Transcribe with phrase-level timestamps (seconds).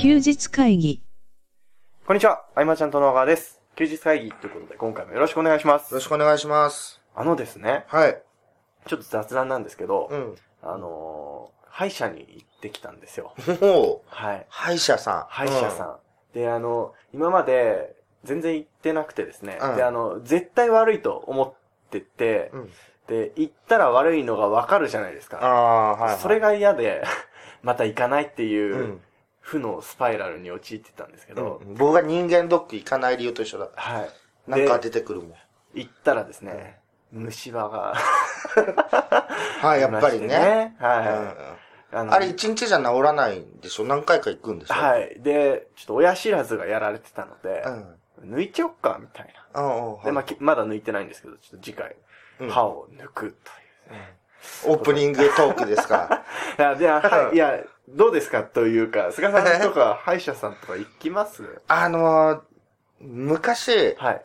[0.00, 1.02] 休日会議。
[2.06, 3.60] こんにちは、あいまちゃんと野川です。
[3.76, 6.00] 休日会議ということで、今回もよろしくお願いしますよろ。
[6.00, 7.00] しくお願いします。
[7.14, 8.22] あのですね、はい。
[8.86, 10.34] ちょっと雑談なんですけど、うん。
[10.62, 13.32] あのー歯医者に行ってきたんですよ。
[13.60, 14.46] もう、はい。
[14.48, 15.26] 歯医者さん。
[15.28, 15.98] 歯医者さん。
[16.34, 17.94] で、あの、今まで
[18.24, 21.54] 全然行ってなくてですね、うんで、あの、絶対悪いと思っ
[21.90, 22.60] てて、うん。
[22.60, 22.70] うん。
[23.06, 25.46] で、行ったら悪いのがわかるじゃないですあか。
[25.46, 26.18] あ、はい、はい。
[26.18, 27.04] それが嫌で、
[27.62, 28.46] また行かないってう。
[28.46, 29.02] いうん
[29.50, 33.68] 負のスパイラルに陥ってたんですけど、うん僕が人間ドック行かない理由と一緒だ。
[33.74, 34.10] はい。
[34.50, 35.34] なんかで出てくるもん。
[35.74, 36.78] 行ったらですね、
[37.12, 37.94] 虫歯が
[39.62, 40.76] はい、やっぱりいましてね。
[40.78, 41.08] はい。
[41.08, 41.34] うん
[41.92, 43.84] あのあれ一日じゃ治らないんでしょ？
[43.84, 44.74] 何回か行くんでしょ？。
[44.74, 45.22] はいい。
[45.22, 47.64] で、ちょっと親知らずがやられてたので
[48.22, 48.34] う、ん。
[48.36, 49.60] 抜いちゃおっか、みたいな。
[49.60, 50.02] うんうん。
[50.04, 51.96] で、まあ、まだ抜いてないんですけど、ちょっと次回、
[52.38, 54.72] うん歯を抜くという。
[54.72, 56.22] オープニングトークですか？
[56.58, 57.58] いや、で、はい、いや、
[57.96, 61.60] どうですかというか、菅さんとか歯医者さんとか行きます？
[61.68, 62.40] あのー、
[63.00, 64.22] 昔、はい。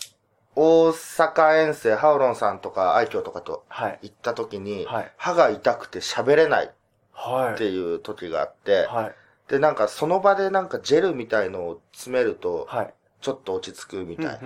[0.58, 4.00] 大阪遠征、ハオロンさんとか愛嬌とかとはい。
[4.04, 6.72] 行った時に、はい歯が痛くて喋れない
[7.12, 7.54] はい。
[7.56, 9.16] っていう時があって、はい。
[9.50, 12.94] で、なんかその場でなんかジェルみたいのを詰めると、はい。
[13.22, 14.40] ちょっと落ち着くみたい。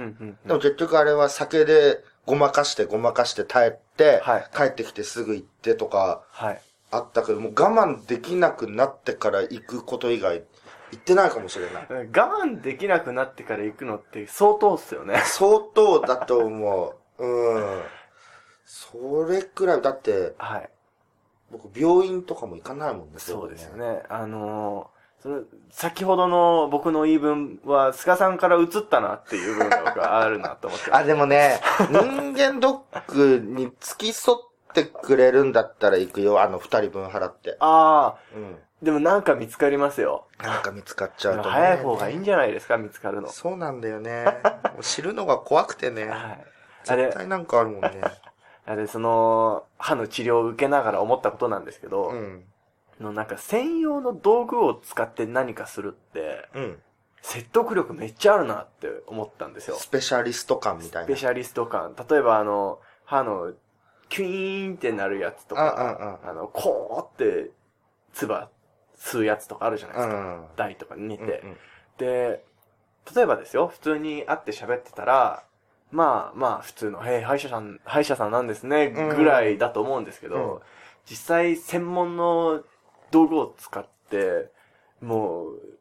[0.46, 6.62] でも結局あれは酒でごまかしてごまかして耐えて、はい帰ってきてすぐ行ってとかはい。
[6.92, 10.44] あったけど、もう我慢できなくなってから行くこと以外
[10.92, 11.88] 行ってないかもしれない。
[11.90, 15.22] 我慢できなくなってから行くのって相当っすよね。
[15.26, 17.24] 相当だと思う。
[17.24, 17.82] うん。
[18.66, 20.70] それくらい、だって、はい。
[21.52, 23.16] 僕病院とかも行かないもんね。
[23.18, 23.78] そうですよ。
[23.78, 24.04] ね。
[24.10, 30.92] あのーその、先ほどの僕の言い分は、菅さんから移ったなっていう部分があるなと思って。
[30.94, 31.60] あ、でもね、
[31.92, 36.42] 人間ドックに付き添ってくれるんだったら行くよ。
[36.42, 37.58] あの二人分払って。
[37.60, 38.44] あうん。
[38.52, 40.28] ー、でもなんか見つかりますよ。
[40.38, 41.50] なんか見つかっちゃうと、ね。
[41.50, 43.30] 早い方がいいんじゃないですか、見つかるの。
[43.30, 44.26] そうなんだよね。
[44.82, 46.08] 知るのが怖くてね。
[46.08, 46.46] はい。
[46.84, 48.02] 絶、対なんかあるもんね。
[48.66, 52.46] あれ、その、歯の治療を受けながら思ったことなんですけど、うん。
[53.00, 56.82] のなんか専用の道具を使って何かするって、うん。
[57.22, 59.76] 説得力めっちゃあるなって思ったんですよ。
[59.76, 61.06] スペシャリスト感みたいな。
[61.08, 61.96] スペシャリスト感。
[62.10, 63.54] 例えばあの、歯の、
[64.10, 67.52] キュイーンってなるやつとか、あの、こうって、
[68.14, 68.48] 唾
[68.98, 70.16] 吸うやつとかあるじゃないですか。
[70.16, 70.46] うん。
[70.56, 71.28] 台とかに似うん。
[71.28, 71.44] て。
[71.98, 72.46] で、
[73.16, 75.44] 例えばですよ、普通に会って喋ってたら、
[75.92, 80.60] まあまあ普通の、へえ、歯医者さん、歯医者さんなんですね、うんぐらいだと思うんですけど、うん
[81.06, 82.62] 実際専門の
[83.10, 84.52] 道具を使って、
[85.02, 85.79] もう、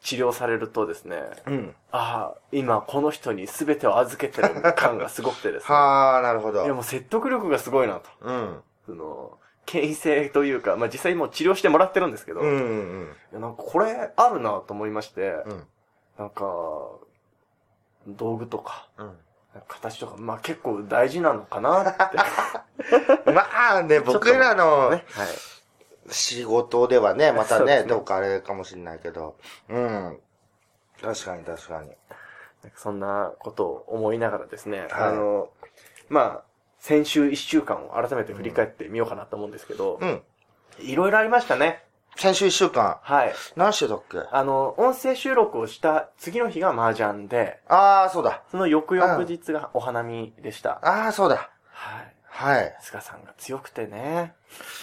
[0.00, 1.74] 治療されるとですね、うん。
[1.90, 5.68] ああ、今この人に全てを預けてる感がすごくてですね。
[5.74, 6.64] はあ、なるほど。
[6.64, 8.08] いやもう説得力がすごいなと。
[8.20, 8.62] うん。
[8.86, 15.52] その、権威性というか、まあ実際もう治療してもらってるんですけど、うんういんやなんかこれあるなと思いまして、うん。
[15.52, 15.66] うん。
[16.18, 16.44] なんか、
[18.06, 19.18] 道具とか、うん。
[19.68, 22.16] 形とか、まあ結構大事なのかなって。
[23.32, 23.44] ま
[23.78, 25.04] あね、僕らのね。
[25.08, 25.28] はい。
[26.10, 29.36] 仕事ではね、 またね、ねどうかあれかもしれないけど。
[29.68, 30.20] うん。
[31.02, 31.88] 確かに確かに。
[32.62, 35.50] なんかそんなことを思いながらですね、あの、
[36.08, 36.44] まあ、
[36.78, 40.22] 先週一週間を改めて振り返ってみようかなと思うんですけど、うん。
[40.78, 41.84] いろいろありましたね。
[42.16, 43.34] 先週一週間、はい。
[43.56, 44.18] 何してたっけ？
[44.30, 48.42] あの、音声収録をした次の日が麻雀で、ああ、そうだ。
[48.50, 50.78] その翌々日がお花見でした。
[50.82, 51.50] ああ、そうだ。
[51.68, 52.15] はい。
[52.36, 52.76] はい。
[52.80, 54.34] 菅さんが強くてね。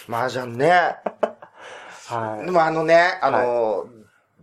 [0.08, 0.96] 麻雀ね。
[2.10, 2.46] はい。
[2.46, 3.86] でもあのね、あの、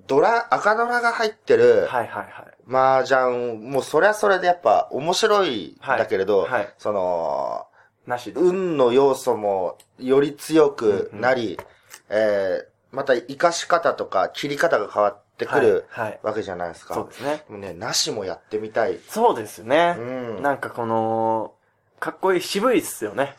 [0.07, 3.03] ドラ、赤ドラが入ってるはいはいはい。
[3.03, 7.67] 麻雀、もうそれはそれでやっぱ面白いんだけれど、はいはいその、
[8.07, 8.39] なしで。
[8.39, 11.59] 運の要素もより強くなり、
[12.07, 16.05] えー、また活かし方とか切り方が変わってくるはい。
[16.05, 16.93] はいわけじゃないですか。
[16.93, 17.43] そうですね。
[17.45, 18.99] でもね、なしもやってみたい。
[19.09, 20.01] そうですねう。
[20.01, 20.41] ん。
[20.41, 21.55] なんかこの、
[22.01, 23.35] かっこいい、渋いっすよね。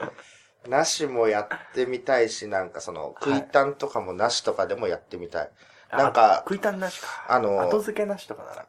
[0.68, 5.50] なしもやってみたいし、なんかその、はい食いたんとかもなしとかでもやってみたい。
[5.88, 7.08] あなんか食いたんなしか。
[7.26, 8.66] あの後付けなしとかなら。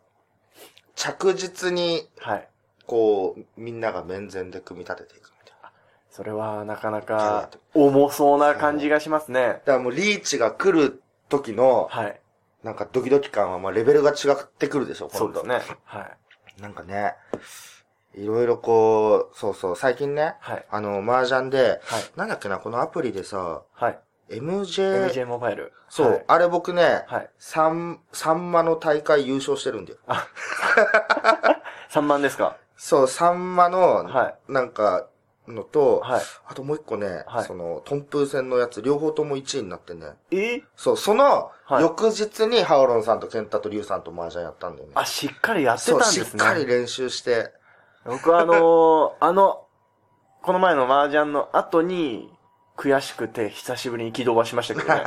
[0.96, 2.48] 着実に、はい。
[2.86, 5.74] こう、みんなが面前で組み立てていくみたいな。
[6.10, 9.42] それはなかなか重そうな感じがしますね。
[9.42, 12.22] だからもうリーチが来る時の、はい。
[12.64, 15.78] なんかドキドキ感はまあレベルが違ってくるでしょ、今度そうですね。
[15.84, 16.02] は
[16.58, 16.62] い。
[16.62, 17.16] なんかね、
[18.16, 20.66] いろいろこう、そうそう、最近ね、はい。
[20.70, 22.04] あの、麻雀で、はい。
[22.16, 24.00] なんだっけな、このアプリでさ、はい。
[24.30, 25.72] MJ、MJ モバイル。
[25.90, 26.24] そう、はい。
[26.28, 27.30] あれ僕ね、はい。
[27.38, 30.00] サン、サンマの大会優勝してるんだよ。
[31.92, 32.58] 3 万ですか？
[32.76, 35.08] そう、サンマの、はなんか、
[35.48, 36.22] のと、はい。
[36.48, 40.08] あともう一個ね、はいその、トンプー戦のやつ、両方とも1位になってね。
[40.32, 40.62] え？
[40.76, 44.94] そう、その、はい翌日にハオロンさんとケンタとリュウさんと麻雀やったんだよね。
[44.96, 46.24] あ、しっかりやってたそう、んですね。
[46.26, 47.52] しっかり練習して。
[48.08, 49.66] 僕はあのーあの、
[50.42, 52.32] この前の麻雀の後に、
[52.78, 55.04] 悔しくて久しぶりに起動はしましたけどね。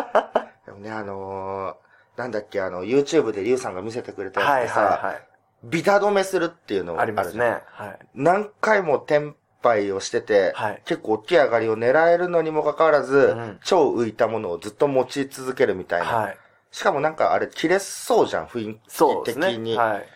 [0.66, 5.22] でもね、あのー、なんだっけ、あの、YouTube でリュウさんが見せてくれたはいやつでさ、はいはい。
[5.64, 7.62] ビタ止めするっていうのがありますね。
[7.66, 7.98] はい。
[8.14, 16.06] 何回もテンパイをしてて、はい結構起き上がりを狙えるのにもかかわらず、うん超浮いたものをずっと持ち続けるみたいな。
[16.06, 16.38] はい。
[16.70, 19.70] しかもなんかあれ切れそうじゃん、雰囲そうです気的に。
[19.72, 19.76] ね。
[19.78, 20.08] はい。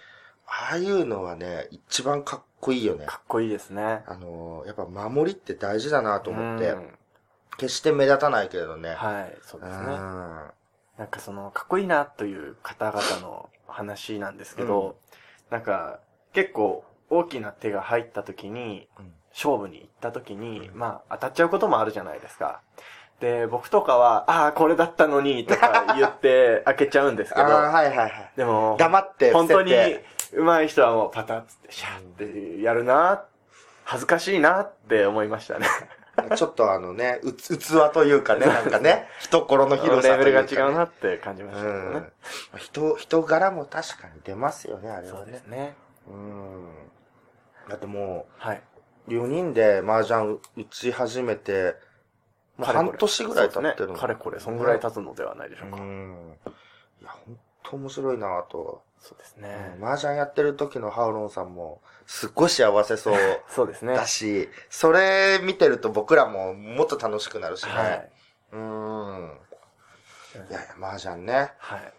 [0.50, 3.06] ああいうのはね、一番かっこいいよね。
[3.06, 4.02] かっこいいですね。
[4.06, 6.98] あのーやっぱ守りって大事だなと思ってう、ん
[7.58, 8.94] 決して目立たないけれどね。
[8.94, 9.36] はい。
[9.42, 9.84] そうですね。
[9.86, 10.50] うん
[10.96, 14.96] なんかその、かっこいいなという方々の話なんですけど、
[15.48, 16.00] なんか、
[16.32, 22.60] 結構大きな手が入った時に、うん勝負に行った時に、まあ、当たっちゃうこともあるじゃないですか。
[23.20, 28.32] で、僕とかは、ああ、これだったのに、とか言って 開けちゃうんですけど、ああ、はいはいはい。
[28.36, 29.72] でも、黙って本当に
[30.32, 32.02] 上手い人はもうパタッつって、シャーっ
[32.56, 33.25] てやるな、
[33.84, 35.66] 恥ずかしいなって思いましたね。
[36.36, 40.66] ちょっとあのね、うつ、器というかね、なんかね、懐の広さレベルというか、ね。
[40.66, 41.70] が違うなって感じましたね。
[41.72, 42.58] うん。
[42.58, 45.32] 人、人柄も確かに出ますよね、あれそうはね。
[45.32, 45.75] ですね。
[46.08, 46.66] うん。
[47.69, 48.62] だってもはい。
[49.08, 51.76] う、4人で麻雀打ち始めて、
[52.56, 55.76] もう半年ぐらい経ってるのねかれこれ、そんぐらい経つのではないでしょうか。
[55.76, 56.36] うん。
[57.00, 58.82] いや、ほんと面白いなと。
[59.00, 59.76] そうですね。
[59.80, 63.16] 麻雀やってる時のハウロンさんも、すっごい幸せそう
[63.48, 63.94] そうですね。
[63.94, 67.72] だし、それ見てると僕らももっと楽しくなるしね。
[67.72, 68.10] はい。
[68.52, 69.38] うん。
[70.34, 71.52] いやいや、麻雀ね。
[71.58, 71.92] はい。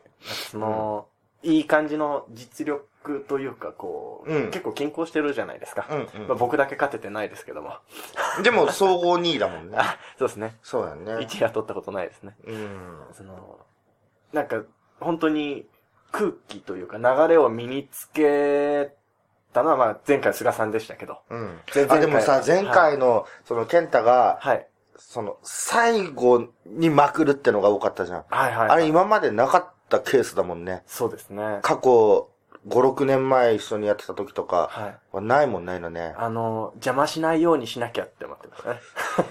[0.51, 1.07] その、
[1.41, 5.87] いい感じの実力というか、こう、うん結構均衡してるじゃないですか。
[5.89, 7.77] うんまあ、僕だけ勝ててないですけども。
[8.37, 8.43] うん。
[8.43, 9.77] でも、総合2位だもんね。
[9.79, 10.57] あ、そうですね。
[10.61, 11.13] そうだよね。
[11.25, 12.35] 1位は取ったことないですね。
[12.45, 13.07] うん。
[13.13, 13.59] その、
[14.33, 14.63] なんか、
[14.99, 15.65] 本当に
[16.11, 18.94] 空気というか流れを身につけ
[19.53, 21.19] たのは、まあ、前回菅さんでしたけど。
[21.29, 21.59] うん。
[21.73, 24.67] 前々回あ、でもさ、前回の、その、ケンタが、はい。
[24.97, 28.25] その、最後にまくるってのが多かったじゃん。
[28.29, 28.69] はいはい、はい。
[28.69, 30.83] あれ今までなかったケースだもんね。
[30.85, 31.59] そうですね。
[31.61, 32.29] 過去、
[32.67, 34.97] 5、6年前一緒にやってた時とかはい。
[35.13, 36.13] はないもんないのね。
[36.17, 38.79] あの、邪魔しないようにしなきゃって思ってますね。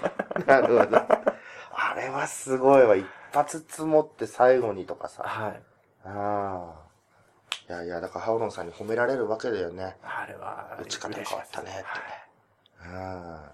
[0.47, 0.97] なるほど。
[0.97, 2.95] あれはすごいわ。
[2.95, 5.23] 一発積もって最後にとかさ。
[5.23, 5.61] はい。
[6.09, 6.89] ああ。
[7.69, 9.95] いやいや、だからハオロンさんに褒められるわけだよね。
[10.01, 13.51] あれは、打ち方変わったねってはいあ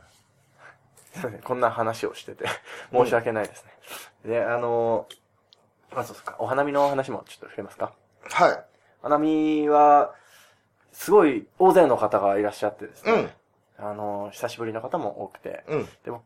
[1.14, 2.46] すいませんこんな話をしてて、
[2.92, 3.72] 申し訳ないですね。
[4.26, 5.08] で、あの、
[5.94, 7.94] まあそうですか、お花見の話もちょっと触れますか？
[8.32, 8.44] あ。
[8.46, 8.66] はい。
[9.02, 10.14] 花見は、
[10.92, 13.36] すごい大勢の方がいらっしゃってですね。
[13.78, 15.90] あの、久しぶりの方も多くて、うん。
[16.06, 16.24] でも、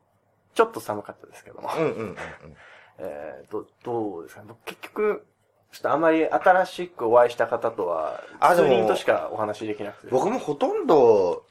[0.54, 2.16] ちょっと寒かったですけども、うんうんうん
[3.02, 4.48] えー、ど、どうですかね。
[4.50, 5.26] 僕結局、
[5.72, 10.08] ちょっとあんまり新しくお会いした方とは、あでも数人としかお話できなくて。
[10.10, 11.46] 僕もほとんど、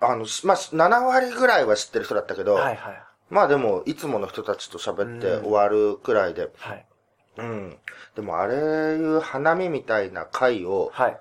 [0.00, 3.02] あの、しまあ、7割ぐらいは知ってる人だったけど、はいはい。
[3.30, 6.86] まあでも、いつもの人たちと喋ってうん終わるくらいで、はい。
[7.36, 7.78] うん。
[8.16, 11.20] でもあれいう花見みたいな会を、はい。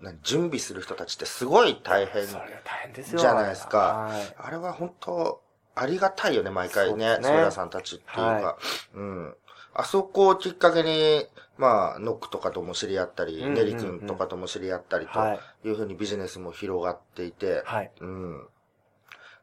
[0.00, 2.26] な準備する人たちってすごい大変。
[2.26, 4.34] それが大変ですよじゃないですかはい。
[4.38, 5.42] あれは本当
[5.74, 6.90] ありがたいよね、毎回ね。
[6.92, 8.22] そうですねソーラさんたちっていうか。
[8.22, 8.56] は
[8.94, 9.36] うん。
[9.78, 11.26] あそこをきっかけに、
[11.58, 15.68] まあ、ノックとかとも知り合ったり、ネリ君とかとも知り合ったりとはい。
[15.68, 17.90] いうふうにビジネスも広がっていて、はい。
[18.00, 18.46] うん。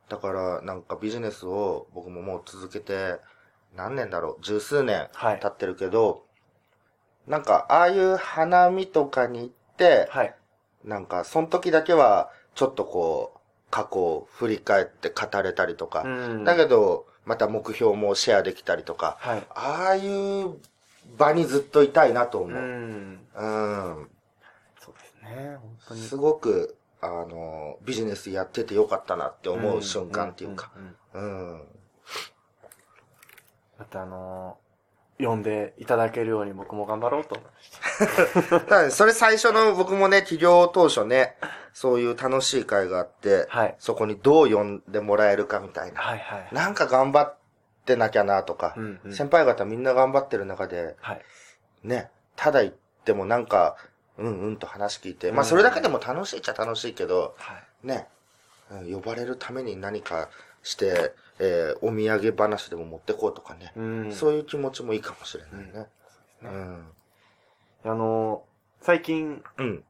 [0.10, 3.20] だから、なんかビジネスを僕ももう続けて、
[3.76, 6.26] 何年だろう、十数年はい経ってるけど、
[7.28, 10.36] なんか、ああいう花見とかに行って、はい。
[10.84, 13.40] なんか、その時だけは、ちょっとこう、
[13.72, 19.44] 過去を振り返って語れたりとか、うんだけど、また目標もシェアできたりとか、はい。
[19.50, 20.58] ああいう
[21.18, 22.62] 場にずっといたいなと思うう。
[22.62, 23.20] ん。
[23.36, 24.10] うん。
[24.80, 25.58] そうですね。
[25.58, 26.02] 本当に。
[26.02, 30.72] すごく、あの、ビジネスやっててよかったなって思う瞬間っていうか。
[31.14, 31.62] んんんうん。
[33.78, 38.60] またあのー呼んでいただけるように僕も頑張ろうと 思いました。
[38.62, 41.36] ただねそれ最初の僕もね、起業当初ね、
[41.74, 43.76] そういう楽しい会があって、はい。
[43.80, 46.02] そこにどう呼んでもらえるかみたいな。
[46.02, 46.48] はいはい。
[46.52, 47.36] なんか頑張っ
[47.86, 51.22] てなきゃなとか、うんうん先輩方みんな頑張ってる中で、はい。
[51.84, 53.76] ね、ただ言ってもなんか、
[54.18, 57.54] うんうんと話聞いて、まあそれだけでも楽しいっちゃ楽しいけど、は
[57.84, 57.88] い。
[57.88, 58.08] ね、
[58.72, 60.30] うん呼ばれるために何か
[60.62, 61.14] して、
[61.46, 64.12] えーお土産話でも持ってこうとかね、うん。
[64.14, 65.88] そういう気持ちもいいかもしれないね。
[66.44, 66.88] ううんん。
[67.86, 69.84] あのー最近、うん。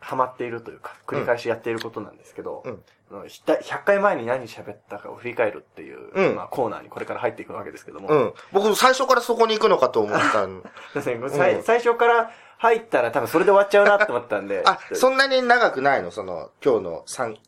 [0.00, 8.34] ハマっているというか、繰り返しやっていることなんですけど、うんあのひた100回前に何喋ったかを振り返るっていう、うんまあ、コーナーにこれから入っていくわけですけども、うん。
[8.52, 10.62] 僕、最初からそこに行くのかと思ったん。
[10.62, 10.68] で
[11.02, 16.10] すねさいうん最初から入ったら多分それで終わっちゃうなって思ったんで、あ、そんなに長くないの？
[16.10, 17.40] その、今日の三ね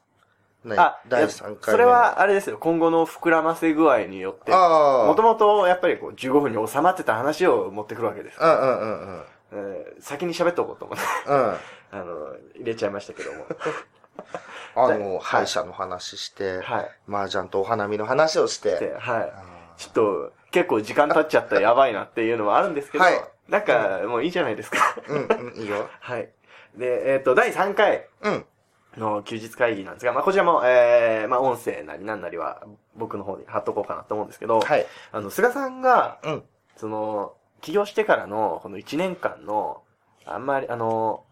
[0.76, 1.73] あ、第いや3回。
[1.73, 4.50] それはあれですよ、今後の膨らませ具合によって。
[4.52, 8.38] もともとやっぱりこう15分に収まってた話を持ってくるわけです。
[8.40, 9.25] うんうんうんうん。
[9.52, 11.56] えー先に喋っておこうと思って、うん。
[11.92, 13.46] あの、入れちゃいましたけども。
[14.75, 16.90] あの、歯医者の話して、はい。
[17.08, 18.76] 麻雀とお花見の話をして。
[18.78, 19.32] で、はい。
[19.35, 19.42] あ
[19.76, 24.78] ちょっと、結構時間経っちゃったらやばいなっていうのはあるんですけど、はいなんか、もういいじゃないですか。
[25.06, 25.88] ーうん、うん、いいよ。
[26.00, 26.28] はい。
[26.75, 28.46] で、えっ、と、第3回うん。
[28.96, 32.62] の休日会議なんですが、まあ、こちらも、えー、まあ、音声なりなんなりは、
[32.96, 34.86] 僕の方に貼っとこうかなと思うんですけど、はい。
[35.12, 36.42] あの、菅さんが、うん。
[36.76, 39.82] その、起業してからの、この1年間の、
[40.24, 41.24] あんまり、あの、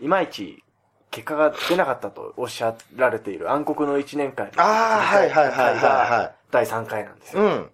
[0.00, 0.62] いまいち、
[1.10, 7.40] 結果が出なかったとおっしゃられている暗黒の1年間ああ、はいはいはいはい第3回なんですい。
[7.40, 7.46] よ。
[7.46, 7.70] うん。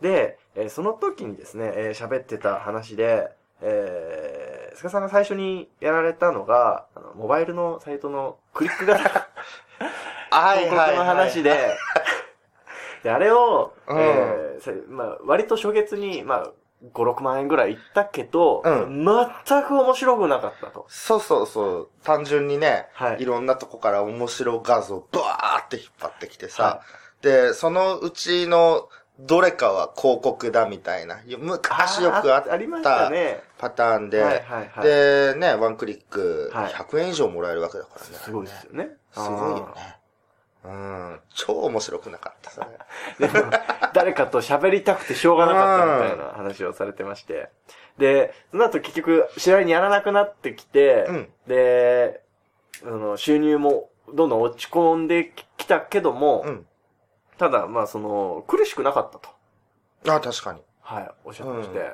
[0.00, 3.30] で、えーその時にですね、えー喋ってた話で、
[3.60, 9.26] えー、菅さんが最初にやられたのが、あのモバイルのサイトのクリック型。
[10.30, 10.96] はい広告はいはい。
[10.98, 11.76] の話で、
[13.02, 13.98] であれを、うん。
[13.98, 16.50] えーさまあ、割と初月に、まあ、
[16.92, 19.04] 5、6万円ぐらいいったけど、うん。
[19.04, 20.84] 全く面白くなかったと。
[20.88, 21.88] そうそうそう。
[22.04, 23.22] 単純にね、はい。
[23.22, 26.82] いろんなとこから面白画像バーって引っ張ってきてさ、
[27.20, 28.88] で、そのうちの
[29.18, 33.10] どれかは広告だみたいな、昔よくあっありました。
[33.58, 34.84] パターンで、はいはいはい。
[34.84, 38.14] で、ね、ワンクリックはい100円以上もらえるわけだからね。
[38.14, 38.90] すごいですよね。
[39.12, 39.98] すごいよね。
[40.64, 41.20] うん。
[41.34, 42.66] 超面白くなかった、それ。
[43.28, 43.50] でも、
[43.92, 47.48] 誰かと喋りたくてしょうがなかったみたいな話をされてまして。
[47.96, 52.20] で、その後結局、試合にやらなくなってきて、うんで、
[52.84, 56.66] あの、収入もどんどん落ち込んできたけども、うん。
[57.38, 59.30] ただ、まあ、その、苦しくなかったと。
[60.12, 60.62] あ、確かに。
[60.80, 61.78] はい、おっしゃってまして。
[61.78, 61.92] うん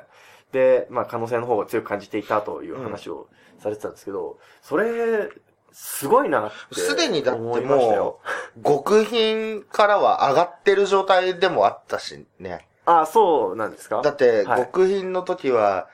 [0.51, 3.27] で、まあ、可能性の方が強く感じていたという話を
[3.59, 5.29] されてたんですけど、それ、
[5.73, 8.21] すごいなってすでにだっても。
[8.55, 12.69] う、極貧からは上がってる状態でもあったしね。
[12.85, 14.01] あ、そうなんですか？
[14.01, 15.89] だって、はい極貧の時は、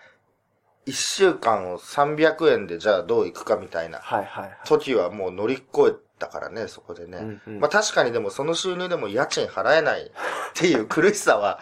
[0.85, 4.57] 一週間を300円でじゃあどう行くかみたいなはいはいはい。
[4.65, 7.17] 時はもう乗り越えたからね、そこでね。
[7.17, 10.09] うんうんまあ確かにでもその収入でも家賃払えないっ
[10.53, 11.59] ていう苦しさは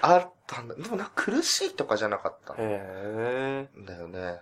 [0.00, 0.74] あったんだ。
[0.74, 4.40] でもな、苦しいとかじゃなかったへんだよね。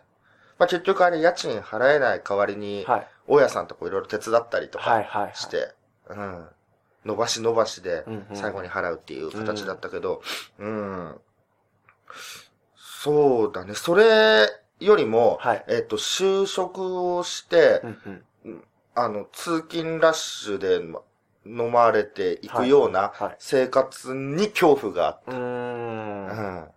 [0.58, 3.06] まあ結局あれ家賃払えない代わりにえ。、はい。
[3.26, 5.30] 大家さんとこいろいろ手伝ったりとはいか。
[5.34, 5.72] して、
[6.08, 6.46] うん。
[7.04, 10.22] 伸ばし伸ばしでうんうん最後に払うっていう形だったけど、
[10.58, 11.20] うん。
[12.76, 13.74] そうだね。
[13.74, 14.48] それ
[14.80, 18.24] よりも、はいえっと、就職をして、うんうん。
[18.96, 21.00] あの、通勤ラッシュでま
[21.44, 23.36] 飲まれていくようなはい。
[23.38, 25.32] 生活に恐怖があっうー。
[25.32, 25.36] た。
[25.36, 26.68] うんん。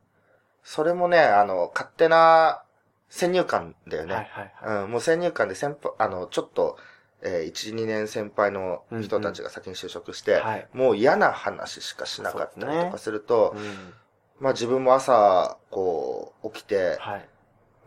[0.64, 2.62] それもね、あの、勝手な
[3.10, 4.14] 先入観だよね。
[4.14, 4.84] はいはいはい。
[4.84, 6.78] うん、もう先入観で先輩、あの、ちょっと、
[7.22, 10.68] えー、1、2年先輩の人たちが先に就職して、はい。
[10.74, 13.94] もう嫌な話しかしなかったりとかすると、うん。
[14.40, 17.30] まあ自分も朝、こう、起きて、はい。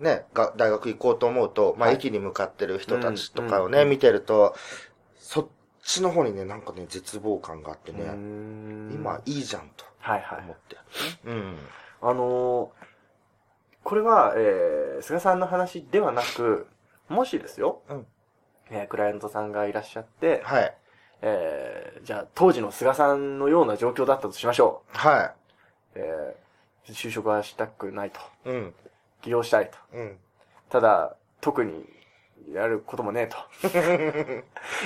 [0.00, 4.54] ね、が大学行こうと思うと、まあはい駅に向かってる人たちとかをね、見てると、
[5.16, 5.48] そっ
[5.82, 10.52] ちの方にね、なんかね、絶望感があってね、ね今いいじゃんとはいはい思。
[10.52, 10.76] って。
[11.26, 11.58] うん。
[12.00, 12.82] あのー
[13.84, 16.68] これは、えー、菅さんの話ではなく、
[17.08, 18.06] もしですよ、うん
[18.70, 20.74] えークライアントさんがいらっしゃって、はい。
[21.20, 25.34] えー、じゃあ、当時の菅さんのような状況だったとしましょは
[25.94, 25.98] う。
[25.98, 28.20] えー、就職はしたくないと。
[28.48, 28.52] い。
[28.52, 28.74] うん。
[29.22, 29.78] 起業したいと。
[29.94, 30.18] うん。
[30.68, 31.84] ただ、特に
[32.52, 33.36] やることもねえと。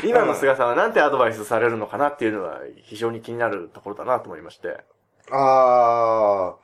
[0.06, 4.84] 今の菅さんはなんてアドバイスされるのかなっていうのは非常に気になるところだなと思いまして。
[5.30, 6.56] あー、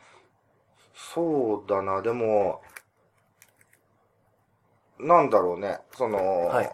[0.94, 2.62] そうだな、でも、
[4.98, 6.72] なんだろうね、その、はい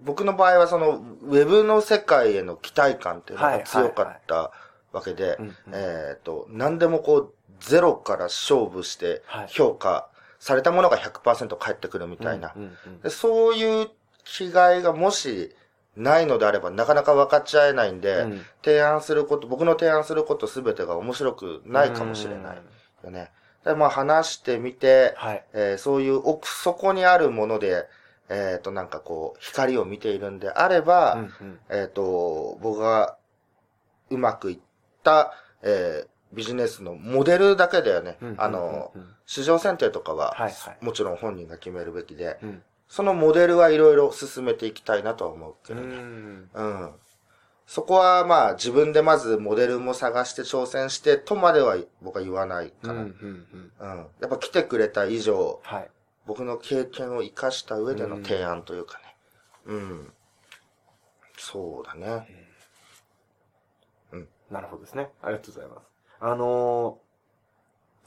[0.00, 0.90] 僕の場合はその、
[1.22, 4.52] ウェブの世界への期待感っていうのはいが強かった
[4.92, 5.38] わけで、
[5.72, 12.54] えっ、と、何でもこう、ゼロから勝負してはい評価されたものが100%返ってくるみたいな。
[13.02, 13.88] でそういう
[14.24, 15.54] 気概がもし
[15.96, 22.62] ないのであればなかなか分かち合えないんで、うん提案すること、僕の提案することすべてが面白くないかもしれない
[23.02, 23.30] よね。
[23.64, 25.44] でまあ話してみて、はい。
[25.54, 27.86] えーそういう奥底にあるもので、
[28.28, 33.16] えっ、となんかこう、光を見ているんであれば、うんうんえっ、と、僕が
[34.10, 34.58] うまくいっ
[35.02, 38.18] た、えービジネスのモデルだけだよね。
[38.20, 45.96] うんあの、うんうん市場選定とかは、はいはいもちろん本人が決めるべきで、うんそのモデルはいろいろ進めていきたいなとは思うけうどね。
[45.96, 46.50] ん。
[46.54, 46.94] うん。
[47.66, 52.96] そこはまあ自分でまずモデルも探して挑戦してとまでは僕は言わないうん、うん、
[53.76, 53.90] から。
[53.90, 53.98] うん。
[53.98, 54.06] うん。
[54.20, 55.90] やっぱ来てくれた以上、はい。
[56.26, 59.16] 僕の経験を生かした上での提案というかね。
[59.66, 60.12] うん。
[61.36, 62.26] そうだね。
[64.50, 65.10] なるほどですね。
[65.22, 65.87] ありがとうございます。
[66.20, 66.98] あの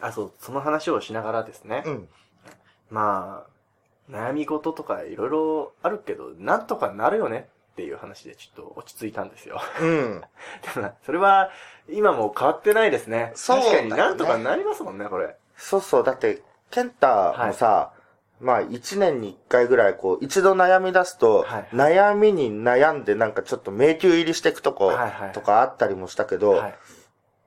[0.01, 1.83] ー、あ、そう、その話をしながらですね。
[1.85, 2.09] うん。
[2.89, 3.45] ま
[4.09, 9.61] あ、悩み事とかいろいろあるけど、なんとかなるよねっていう話でちょっと落ち着いたんですよ。
[9.79, 10.21] うん。
[10.61, 11.51] でもなそれは、
[11.89, 13.31] 今もう変わってないですね。
[13.35, 15.35] そうね確かになんとかなりますもんね、これ。
[15.55, 16.03] そうそう。
[16.03, 17.91] だって、ケンタもさ、
[18.39, 26.75] まあ一年に一回ぐらいこう、一度悩み出すと、はい悩みに悩んでなんかちょっと迷宮入りしていくとこはいはいとかあったりもしたけど、はい。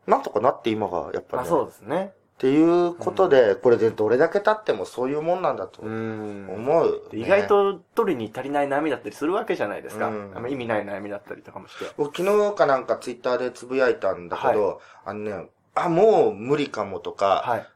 [0.07, 2.13] なんとかなって今がやっぱり、まあそうですね。
[2.35, 6.51] っていうことで、これでどれだけ経ってもそういうもんなんだとうーん。
[6.53, 10.09] 思う、で意外、と取りに足りない悩みだったりするわけじゃないですか。
[10.09, 11.87] うんあんま意味ない悩みだったりとかもして。
[11.97, 17.67] 僕昨日かなんかツイッターでつぶやいたんだけど、あのね、あ、もう無理かもとか、はい。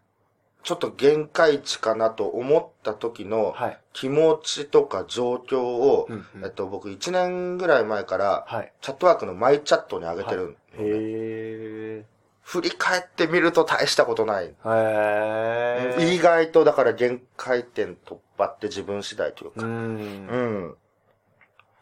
[0.64, 3.78] ちょっと限界値かなと思った時のはい。
[3.92, 8.72] 気持ちとか状況を、うんうんえっと、僕1年ぐらい前から、はい。
[8.80, 12.04] チャットワークのマイチャットに上げてるのね、へ
[12.48, 14.46] 振り返ってみると大したことない。
[14.46, 14.50] ー。
[14.64, 16.14] へー。
[16.14, 19.60] 意外とだから限界点突破って自分次第というう。
[19.60, 19.96] か、うん
[20.70, 20.74] ん。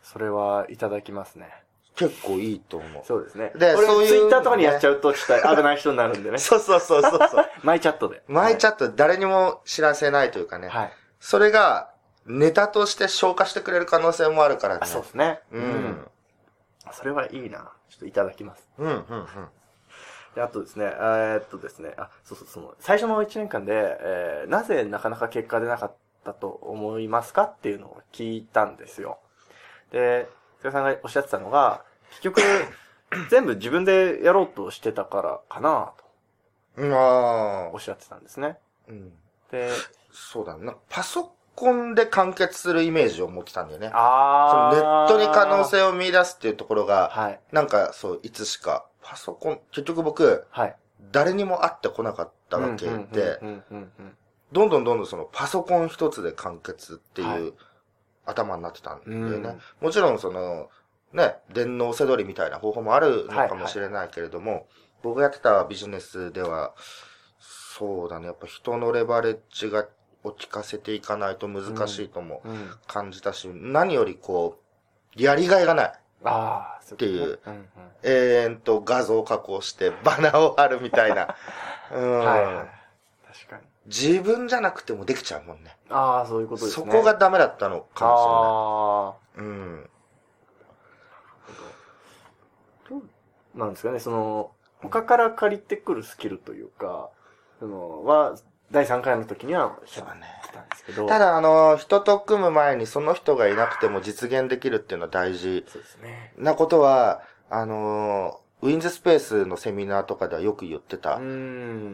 [0.02, 1.46] それはいただきますね。
[1.94, 3.04] 結構いいと思う。
[3.06, 3.52] そうですね。
[3.54, 6.38] でそういうツイッターとかにやっちゃうと、ちょっと危ない人になるんでね。
[6.42, 7.46] そうそうそうそうそう。
[7.62, 8.24] マイチャットで。
[8.26, 10.66] マイチャッット誰にも知らせないというかね。
[10.66, 10.92] はい。
[11.20, 11.90] それが
[12.24, 14.80] ネタとして消化してくれる可能性もあるからね。
[14.82, 15.42] あ、そうですね。
[15.52, 16.10] うん。
[16.90, 17.70] それはいいな。
[17.88, 18.68] ちょっといただきます。
[18.78, 19.26] うん、うん、うん。
[20.36, 29.18] で、あとですね、えーっとですね、あ、そうそう、その、最初の1年間で、えー、なぜなかなか結果出なかったと思いますかっていうのを聞いたんですよ。
[29.90, 30.28] で、
[30.60, 32.40] 菅さんがおっしゃってたのが、結局、
[33.30, 36.04] 全部自分でやろうとしてたからかなと
[36.76, 38.58] うん、あおっしゃってたんですね。
[38.88, 39.12] ーうん。
[39.50, 39.70] で、
[40.12, 40.66] そうだね。
[40.66, 43.88] なパソコンで完結するイメージを持ってたんだよね。
[43.88, 44.76] そあー。
[44.76, 47.40] のネットに可能性を見出すっていうところが、はい。
[47.52, 50.76] なんかそう、いつしか、パソコン、結局僕、はい。
[51.12, 53.38] 誰にも会ってこなかったわけで、
[54.52, 57.52] どんどんどんどんそのパソコン一つで完結っていう、はい
[58.26, 59.48] 頭になってたんだよね。
[59.48, 60.68] うんもちろんその、
[61.12, 64.66] ね、電脳せどりみたいな方法もあるのかもしれないけれども、
[65.02, 66.74] 僕がやってたビジネスでは、
[67.38, 69.86] そうだね、やっぱ人のレバレッジが
[70.24, 72.70] を聞かせていかないと難しいともうん。
[72.88, 74.58] 感じたし、何よりこ
[75.16, 75.92] う、やりがいがない。
[76.26, 77.38] ああ、そうっていう
[78.02, 78.10] 永
[78.44, 81.34] 遠と画像加工して バナーを貼るみたいな。
[81.90, 82.24] ううんん。
[82.24, 82.66] はいはい。
[83.26, 83.62] 確かに。
[83.86, 85.76] 自分じゃなくてもできちゃうもんね。
[85.88, 86.86] ああ、そういうことですね。
[86.86, 89.48] そこがダメだったのかもあしれない。
[89.48, 89.90] うん。
[91.48, 94.50] あ、どうなんですかね、その、
[94.82, 97.10] 他から借りてくるスキルというか、
[97.60, 98.36] その、は、
[98.70, 101.06] 第3回の時にはしゃってたんですけど。
[101.06, 106.32] た、だ、あの、人と組む前にその人がいなくても実現できるっていうのは大事そうですね。
[106.36, 111.20] なことは、あの、ウィンズスペースのセミナーとかではよく言ってうた。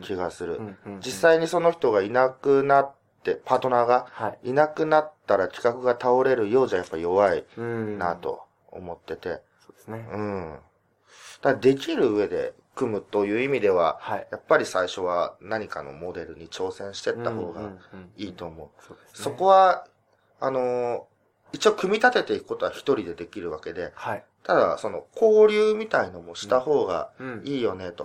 [0.03, 0.55] 気がする。
[0.57, 2.93] うんうんうん実際にその人がいなくなっ
[3.25, 4.51] て、パートナーがはい。
[4.51, 7.99] いなくなったら企画が倒れるようじゃやっぱ弱いうん。
[7.99, 8.17] な。
[8.17, 9.43] と思ってて。
[9.67, 10.09] そうですね。
[10.13, 10.59] うん。
[11.43, 14.29] だできる上で組むという意味では、はい。
[14.31, 17.71] やっぱり最初は何かのモデルに挑戦していった方が
[18.17, 18.95] いいと思う。
[19.13, 19.87] そこは、
[20.41, 21.03] あのー
[21.55, 24.25] 一応組み立てていくことは一人でできるわけで、はい。
[24.43, 27.43] ただ、その、交流みたいのもした方がうん。
[27.45, 28.05] いいよね、と。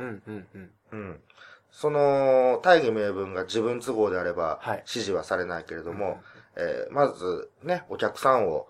[1.71, 6.21] その、大義名分が自分都合であればはい、指示はされないけれども、
[6.57, 8.67] えーまず、ね、お客さんを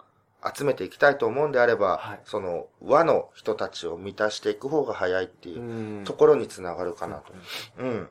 [0.56, 7.34] 集めていきたいと思うんであれば、はいその、和の人たちを満たしていく方が早いっていううんところにつながるかなと。
[7.80, 8.10] うん。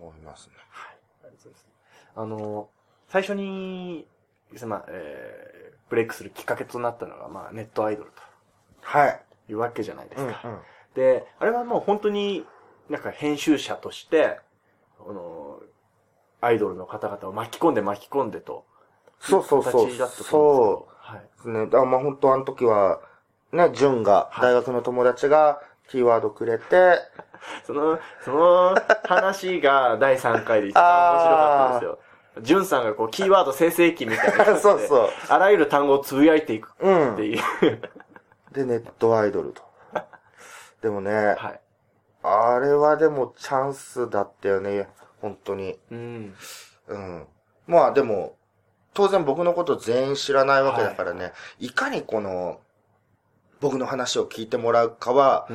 [0.00, 0.54] 思いますね。
[1.22, 1.66] ありがとうございます
[2.16, 2.68] あの、
[3.08, 4.06] 最初に、
[4.66, 8.10] まあ、えー、ブレイクするきっかけとなったのが、まあ、ネットアイドル
[8.80, 9.22] はい。
[9.46, 10.40] というわけじゃないですうん、か。
[10.44, 10.58] うん。
[10.94, 12.44] で、あれはもう本当に、
[12.88, 14.40] なんか編集者として、
[15.00, 15.60] あの、
[16.40, 18.64] アイドルの方々を巻き込んで巻き込んでと。
[19.18, 20.95] そうそうそう形だったと思そうんですう。
[21.44, 23.00] ね、あまあ本当あの時は、
[23.52, 26.98] ね、純が、はい大学の友達が、キーワードくれて。
[27.64, 31.98] その、その話が第3回で一番面白かったですよ。
[32.40, 34.56] ジュンさんがこう、キーワード生成器みたいな。
[34.58, 35.08] そうそう。
[35.28, 37.14] あらゆる単語をつぶやいていくうん。
[37.14, 37.42] っていう。
[38.52, 39.62] で、ネットアイドルと。
[40.82, 41.60] でもね、はい。
[42.22, 44.88] あれはでもチャンスだったよね、
[45.20, 45.78] 本当に。
[45.90, 46.34] うん。
[46.88, 47.26] うん。
[47.66, 48.35] まあでも、
[48.96, 52.60] 当然僕のこと全員知らないわけだからね、い、かにこの、
[53.60, 55.46] 僕の話を聞いてもらうかは、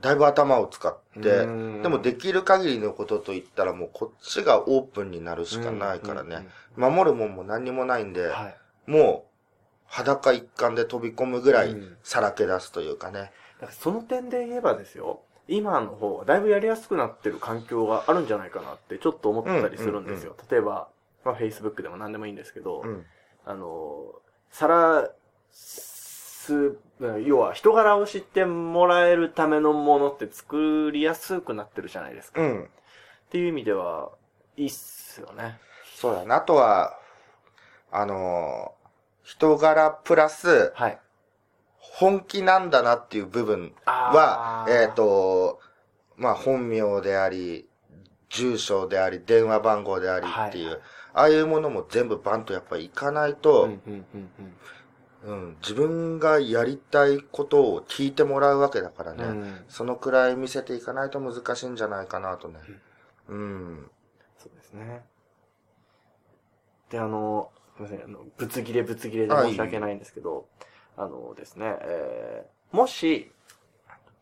[0.00, 6.46] だいぶ頭を使って、うんでもできる限りのことと言ったらもうこっちがオープンになるしかないからね。
[6.76, 8.50] 守るもんも何にもないんで、は
[8.86, 8.90] い。
[8.90, 9.36] もう
[9.86, 13.32] 裸一貫で飛び込むぐらいうんさらけ出すというかね。
[13.60, 20.36] だからその点で言えばですよ、今の方はだいぶやりやすくなってる環境があるんじゃないかなってちょっと思ったりするんですよ。
[20.50, 20.88] 例えば、
[21.26, 23.04] まあ Facebook でも何でもいいんですけど、うん。
[23.44, 24.06] あの、
[24.50, 25.10] さら
[25.50, 26.78] す、
[27.24, 32.40] 要は人柄を知ってもらえるためのものって作りやすくなってるじゃないですか。
[32.40, 32.68] っうん。
[33.30, 34.10] ていう意味では、
[34.56, 35.58] いいっすよね。
[35.96, 36.32] そうだね。
[36.32, 36.98] あとは、
[37.90, 38.86] あのー
[39.26, 40.98] 人柄プラス、はい。
[41.80, 45.58] 本気なんだなっていう部分はえっ、と、
[46.16, 47.68] まあ、本名であり、
[48.28, 50.80] 住所であり、電話番号でありっていう、はい
[51.16, 53.70] ああいうものも全部バンとやっぱりいかないと、
[55.62, 59.30] 自分がやりたいことを聞いてもらうわけだからね、うん。
[59.30, 62.60] うんそのくらい見せていかないと難しいんじゃないかなとね。
[63.28, 63.90] うん。
[64.36, 65.04] そうですね。
[66.90, 70.46] で、あの、すみません、あの、ぶつ切れぶつ切れであ申し訳ないんですけど、
[70.98, 73.32] あのですね、えー、もし、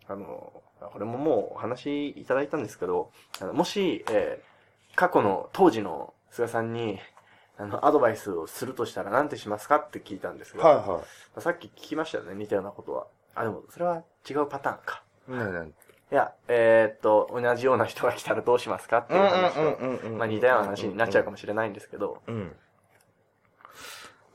[0.07, 6.99] あの、これももうお話しいただいたんですけど、あのもし、えー、過去の当時の菅さんに、
[7.57, 13.07] あの、アドバイスをするとしたら何てしますかって聞いたんですが、はいはさっき聞きましたよね、似たようなことは。
[13.37, 15.03] あ、でも、それは違うパターンか。
[15.29, 15.33] い。
[15.33, 15.70] ねえね
[16.12, 19.16] いや、えーっと、同じような人が来たらどうしますかってえ。
[19.16, 20.18] いう話と、うんうんうんうん。
[20.18, 22.53] まあ似たような話になっちゃうかもしれないんですけど、うん。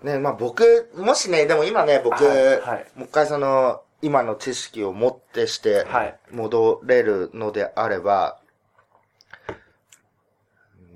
[0.04, 8.40] ねまあ僕、もしね、でも今ね、僕、はいはいもう一回その、今の知識をもってしてはい、戻れるのであれば、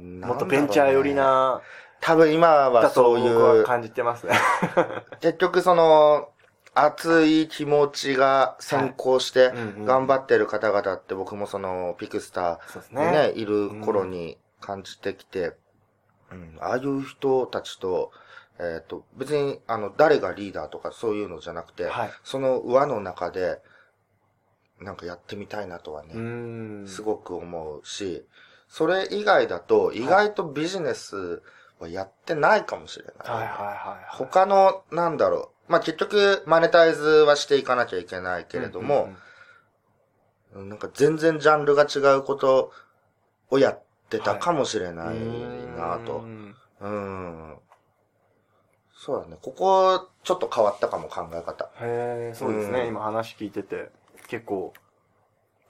[0.04, 1.62] もっとベンチャー寄りな
[2.04, 4.34] 多分今はそう僕いう、は感じてますね。
[5.22, 6.30] 結局その、
[6.76, 9.54] 熱い気持ちが先行して
[9.86, 13.32] 頑張ってる方々って僕もそのピクスターにね、ね。
[13.36, 15.54] いる頃に感じてきて、
[16.32, 18.12] うん、ああいう人たちと、
[18.60, 22.12] えっ、と、別にあの、誰がリーダーとかそういうのじゃなくて、はい。
[22.24, 23.60] その輪の中で、
[24.82, 26.88] なんかやってみたいなとはうね。
[26.88, 28.26] すごく思うし、
[28.73, 31.43] それ以外だと意外とビジネス
[31.77, 33.15] はやってないかもしれない。
[33.19, 34.15] はいはいはい。
[34.17, 35.71] 他の、なんだろう。
[35.71, 39.12] まあ、結局、マネタイズはしていかなきゃいけないけれども、
[40.55, 42.71] うんなんか全然ジャンルが違うこと
[43.51, 45.17] をやってたかもしれない
[45.77, 46.17] なと。
[46.17, 47.55] うんうん。
[48.95, 49.38] そうだね。
[49.39, 51.69] ここ、ちょっと変わったかも考え方。
[51.79, 52.81] へえ、そうですね。
[52.81, 53.91] うん今話聞いてて、
[54.27, 54.73] 結構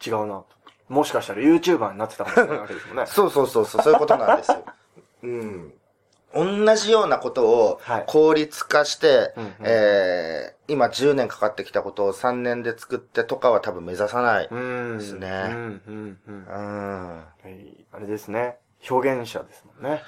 [0.05, 0.47] 違うなと。
[0.89, 3.05] もしかしたら YouTuber になってたかもしれないわけですもんね。
[3.07, 4.63] そうそうそうそう、そういうことなんですよ。
[5.23, 5.73] うん。
[6.35, 14.47] 同じようなことをはい効率化して、うんうんえー、今10年かかってきたことを3年で作ってとかは多分目指さない。
[14.49, 14.97] うん。
[14.97, 15.29] ですね
[17.91, 18.57] あれですね。
[18.89, 20.01] 表現者ですもんね。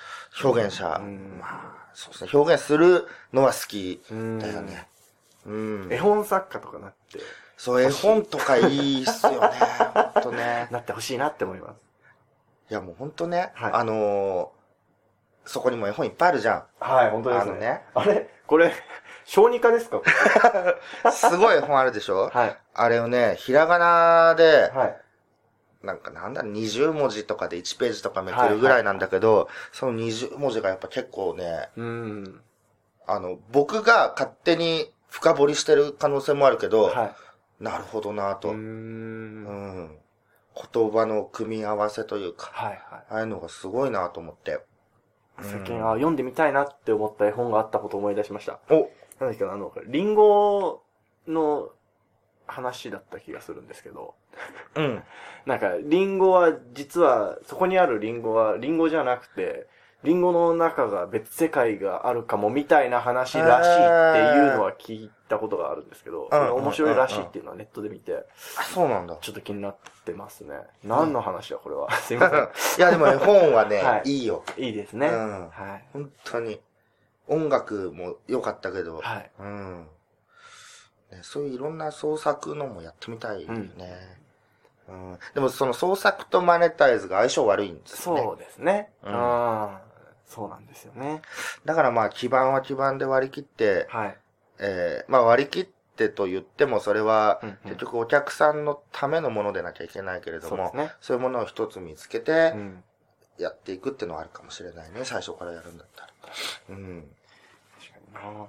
[0.44, 1.00] 表現者。
[1.00, 2.30] うんまあ、そうですね。
[2.34, 4.88] 表現するのは好きうんだよね。
[5.46, 5.88] うん。
[5.92, 7.20] 絵本作家とかなって、
[7.58, 9.50] そう、絵本とかいいっすよね。
[10.14, 10.68] ほんとね。
[10.72, 11.78] なってほしいなって思います。
[12.70, 13.52] いや、もうほんとね。
[13.56, 14.56] はいあのー
[15.48, 17.34] そこにも絵本いっぱいあるじゃはい、本当ん。
[17.36, 17.52] ですね。
[17.52, 17.84] あのね。
[17.94, 18.74] あれこれ、
[19.26, 20.02] 小児科ですか？
[21.14, 22.30] すごい絵本あるでしょ？
[22.34, 22.58] はい。
[22.74, 25.02] あれをね、ひらがなで、はい。
[25.84, 32.42] なんかなんだろう、20文字とかで1ページとかめくるぐらいなんだけど、その20文字がやっぱ結構ね、うん。
[33.06, 37.16] あの、僕が勝手に深掘りしてる可能性もあるけど、はい。
[37.60, 38.50] なるほどなと。
[38.50, 39.98] うんん。
[40.74, 42.80] 言葉の組み合わせというか、はいはい。
[43.10, 44.60] ああいうのがすごいなと思って。
[45.42, 48.60] 最近、あ、読んでみたいなって思った絵本があったことを思い出しました。
[48.70, 48.90] お
[49.20, 50.82] なんだっけな、あの、リンゴ
[51.28, 51.70] の
[52.48, 54.16] 話だった気がするんですけど、
[54.76, 55.04] うん。
[55.46, 59.68] なんか、リンゴは、実は、そこにあるリンゴは、リンゴじゃなくて、
[60.06, 68.26] リンゴの中が別世界があるかもみたいな話らしいっていうのは聞いたことがあるんですけど、それが面白いらしいっていうのはネットで見て、
[68.58, 69.18] あ、そうなんだ。
[69.20, 70.56] ちょっと気になってますね。
[70.84, 71.92] 何の話だ、これは？
[71.92, 72.40] すいません。
[72.40, 74.44] いや、でも絵本はね、 はいい、いよ。
[74.58, 75.08] いいですね。
[75.08, 75.86] うんはい。
[75.92, 76.62] 本当に。
[77.28, 79.32] 音楽も良かったけど、はい。
[79.40, 79.88] うん、
[81.12, 81.20] ね。
[81.24, 83.48] そういういろんな創作のもやってみたいね。
[83.48, 88.22] うんでもその創作とマネタイズが相性悪いんですね。
[88.22, 88.92] そうですね。
[89.04, 89.78] ううんん。
[90.28, 91.22] そうなんですよね。
[91.66, 94.18] だからまあ基盤は基盤で割り切って、はい。
[94.60, 100.92] えーまあ割り切ってと言ってもそれはうんうん結局お客さんのためのものでなきゃいけないけれども、そうね。
[101.02, 102.84] そういうものを一つ見つけてうん。
[103.38, 105.04] やっていくっていうのはあるかもしれないね。
[105.04, 106.10] 最初からやるんだったら。
[106.70, 107.04] うん。
[108.16, 108.48] あ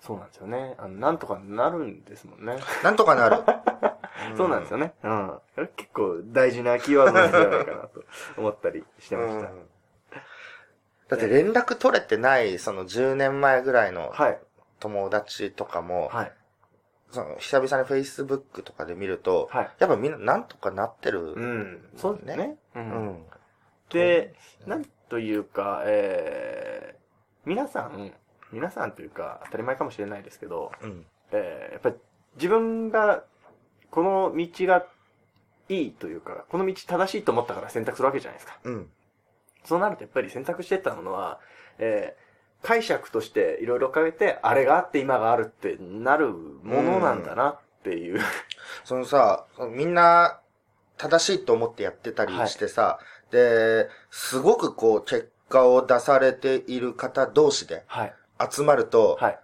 [0.00, 0.74] そうなんですよね。
[0.78, 2.56] あの、なんとかなるんですもんね。
[2.82, 3.42] なんとかなる。
[4.36, 4.94] そうなんですよね。
[5.02, 5.40] うん。
[5.76, 8.04] 結構大事なキーワードなんじゃないかなと
[8.36, 9.50] 思ったりしてました。
[9.50, 9.68] うん
[11.10, 14.38] だって連絡取れてない、その10年前ぐらいのはい。
[14.78, 16.32] 友達とかも、はい。
[17.10, 19.70] その久々に Facebook とかで見ると、はい。
[19.80, 21.34] やっぱみんななんとかなってる。
[21.34, 21.88] うん。
[21.96, 22.56] そうですね。
[22.76, 22.78] う。
[22.78, 23.24] うんん。
[23.90, 24.34] で、
[24.66, 26.98] なんというか、えー、
[27.44, 28.12] 皆さん、
[28.52, 31.04] 皆さんというか、当たり前かもしれないですけど、うん。
[31.32, 31.96] えー、やっぱり
[32.36, 33.24] 自分が、
[33.90, 34.86] この道が
[35.68, 38.60] いいというか、この道正しいと思ったから選択するわけじゃないですか。
[38.62, 38.90] うん。
[39.64, 41.38] そうなるとやっぱり選択してったものは、
[41.78, 48.20] えー、解釈としていろいろ変えて、あれがあって今があるってなるものなんだなっていう。
[48.84, 50.40] そのさ、みんな
[50.96, 52.98] 正しいと思ってやってたりしてさ、
[53.30, 58.14] で、すごくこう結果を出されている方同士ではい。
[58.50, 59.38] 集まると、はい。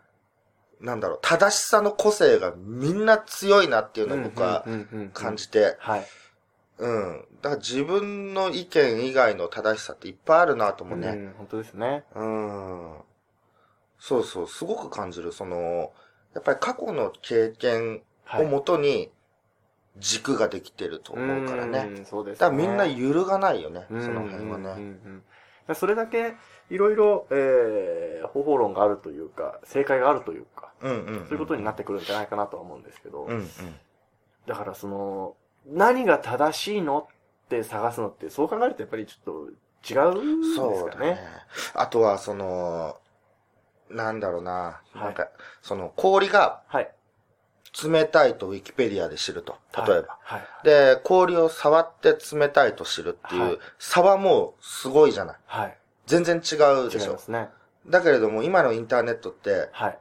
[0.81, 4.67] なんだろう、正しさの個性がみんな強いなっていうのを僕は
[5.15, 5.45] 感じ。
[5.45, 6.07] じて、はい。
[6.79, 7.25] うん。
[7.43, 11.09] だから自分の意見以外の正しさっていっぱいあるなと思うね。
[11.09, 12.05] うん、本当ですね。
[12.15, 12.97] うん。
[13.99, 15.33] そうそう、すごく感じる。
[15.33, 15.93] その、
[16.35, 18.47] やっぱり過去の経験をはい。
[18.47, 19.11] もとに
[19.99, 21.87] 軸ができてると思うからね。
[21.99, 22.05] うん。
[22.05, 22.41] そうですね。
[22.41, 24.71] だからみんな揺るがないよね、うんその辺はうんうんね。
[24.79, 25.23] うん
[25.75, 26.37] それだけ、
[26.71, 31.27] いろいろ、えー、方法論があるというか、正解があるというか、うんうんうん。
[31.27, 33.49] そういうことになってくるんじゃないかなとは思うんですけど、うんうん。
[34.47, 35.35] だからその、
[35.67, 37.09] 何が正しいの
[37.47, 39.51] って探すのって、そう考えるとやっぱりちょっ
[39.85, 41.19] と違うんですそうだねかね。。
[41.75, 42.97] あとは、その、
[43.91, 44.81] なんだろうな。
[44.95, 45.29] いなんか、
[45.63, 46.91] その、氷がはい。
[47.85, 49.59] 冷たいとウィキペディアで知ると。
[49.77, 49.93] 例えば。
[49.93, 50.07] はい。
[50.23, 50.43] はい。
[50.65, 55.37] で、氷を触って冷たいと知るっていう、はい差はもうすごいじゃない。
[55.47, 55.79] はい。
[56.07, 56.55] 全然違
[56.87, 57.19] うでしょ違いま。
[57.19, 57.49] すね。
[57.87, 59.99] だけれども、今のインターネットって、はい。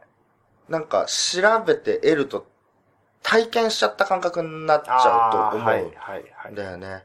[0.70, 2.48] なんか調べて得ると、
[3.26, 5.70] 体験しちゃった感覚になっちゃうと思う。
[5.70, 5.94] あーはい、はい、
[6.36, 6.56] はい。
[6.56, 7.04] だよね。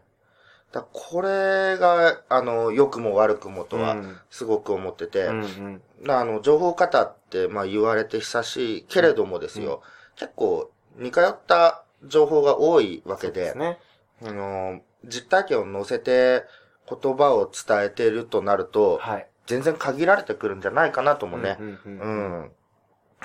[0.71, 6.11] だこれが、あの、良くも悪くもとはうん、すごく思ってて、うんうん。
[6.11, 9.83] あの、情報型って、まあ言われて久しいけれどもですよ、
[10.17, 13.79] 結構似通った情報が多いわけで、ですね。
[14.23, 16.45] あの、実体験を載せて
[16.87, 19.27] 言葉を伝えてるとなると、はい。
[19.47, 22.51] 全然限られてくるんじゃないかなともね、うんうんううんん、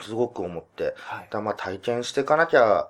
[0.02, 0.94] すごく思って。
[0.98, 1.42] はいだ。
[1.42, 2.90] まあ体験していかなきゃ、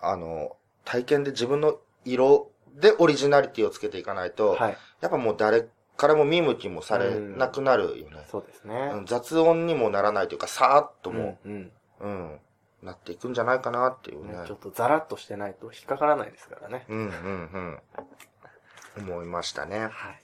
[0.00, 4.76] あの、体験で自分の色でオリジナリティをつけていかないと、はい。
[5.00, 8.26] やっぱもう誰からも見向きもされなくなるよね。
[8.30, 8.92] そうですね。
[8.94, 12.40] うん雑音にもならないというか、さーっともうんうんう、うん、
[12.82, 14.32] なっていくんじゃないかなっていうね。
[14.32, 16.84] ねちょっとザラッとしてないと引っかからないですからね。
[16.88, 17.80] うんうん
[18.96, 19.08] うん。
[19.10, 19.78] 思いましたね。
[19.78, 19.88] はい。
[19.88, 20.20] はい。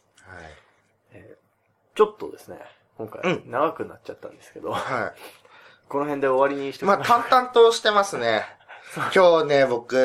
[1.12, 1.48] えー
[1.98, 2.58] ちょっとですね、
[2.96, 5.12] 今回う長くなっちゃったんですけど、は
[5.88, 6.88] この辺で終わりにしてい。
[6.88, 8.42] まあ、淡々としてますね。
[9.14, 9.96] 今日ね、僕、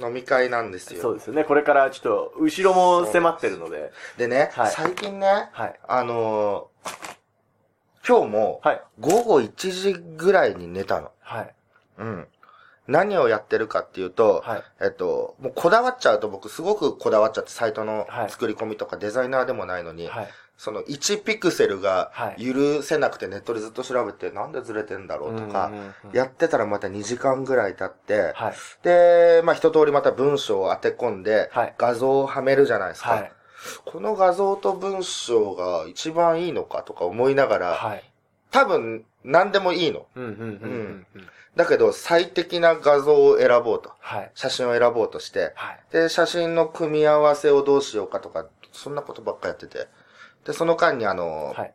[0.00, 1.02] は飲み会なんですよ。
[1.02, 1.44] そうですよね。
[1.44, 5.80] これからちょっと、後ろも迫ってるので、でね、はい最近ね、はい。
[5.88, 7.22] あのー
[8.06, 8.82] 今日も、はい。
[8.98, 11.12] 午後1時ぐらいに寝たの。
[11.20, 11.54] はい。
[11.98, 12.26] うん。
[12.88, 14.62] 何をやってるかっていうと、はい。
[14.82, 20.28] えっと、もうこだわっちゃうと僕すごくこだわっちゃって、サイトのはい作り込みとかデザイナーでもないのに、はい。
[20.62, 25.72] その1ピクセルがはい許せなくてネットでずっと調べて、なんでずれてんだろうとか
[26.12, 28.54] やってたらまた2時間ぐらい経って、はい。
[28.84, 33.10] で、まあ一通りまた文章を当て込んではい、画像をはめるじゃないですか。
[33.10, 33.32] はい。
[33.84, 38.12] この画像と文章が一番いいのかとか思いながら、はい。
[38.52, 40.06] 多分何でもいいの。
[41.56, 43.90] だけど最適な画像を選ぼうと。
[43.98, 44.30] はい。
[44.36, 45.80] 写真を選ぼうとして、はい。
[45.90, 49.88] で、写真の組み合わせをどうしようかとか、そんなことばっかやってて。
[50.44, 51.74] で、その間にあの、はい。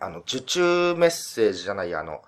[0.00, 2.22] あの、受注メッセージじゃないや、あの、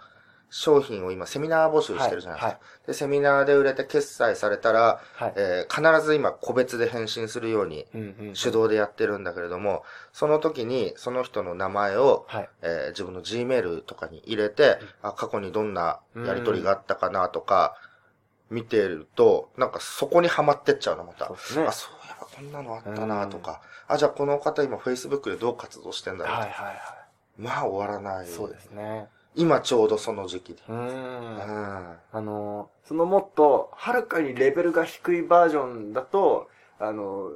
[0.54, 2.60] 商品を今セミナー募集してるじゃないですか。
[2.88, 5.32] で、セミナーで売れて決済されたら、はい。
[5.36, 8.34] えー必ず今個別で返信するようにうんうん。
[8.34, 12.48] 手動でやってるんだけれども、その時にその人の名前を、はい。
[12.60, 17.74] えー自分の Gmail とかに入れて、あ、過去にどんなやりとりがあったかなとか、
[18.52, 21.26] 見てると、なんかそこにはまってっちゃうの、また。
[21.26, 21.66] そうですね。
[21.66, 27.02] あ、そういえばこんなのあったなとか、あ、じゃあこの方今 Facebook でどう活動してんだろうとか、はいはいは
[27.38, 28.26] まあ終わらない。
[28.26, 28.28] い。
[28.28, 29.08] そうですね。
[29.34, 30.60] 今ちょうどその時期で。
[30.68, 31.96] うん。
[32.12, 37.30] あの、そのもっと、はるかにレベルが低いバージョンだと、あの、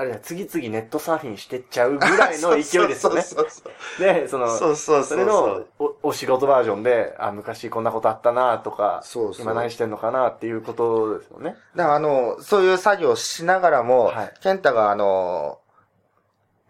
[0.00, 2.94] あれだ、次々ネットサーフィンしてっちゃうぐらいの 勢いですよね。
[2.94, 5.18] そうそうそうで、その、そうそうそそう。
[5.18, 11.54] れのおお仕事バージョンで、あ、昔こんなことあったなとか、そうそう今何してんのかなっていうことですよね。
[11.76, 15.58] だからあの、そういう作業をしながらも、はいケンタがあの、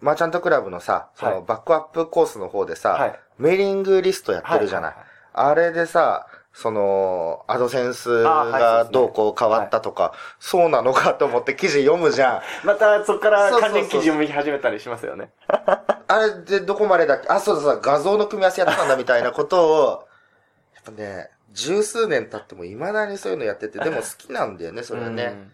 [0.01, 3.21] マーチャントクラブのさ、そはいのバックアップコースの方でさ、はい。
[3.39, 4.91] メーリングリストやってるじゃない。
[4.91, 5.05] はは
[5.51, 12.37] あれでさ、その、アドセンスがどうこう変わったとか、そうなのかと思って記事読むじゃん。
[12.39, 15.31] いまたそこから関連記事読み始めたりしますよね。
[15.47, 17.29] あれでどこまでだっけ？
[17.29, 17.75] あ、そうだそう。
[17.77, 20.09] だ、画像の組み合わせやってたんだみたいなことを、
[20.75, 25.25] やっぱね、十数年経っても未だにそういうのやってて、でも好きなんだよね、それはね。
[25.25, 25.53] うん。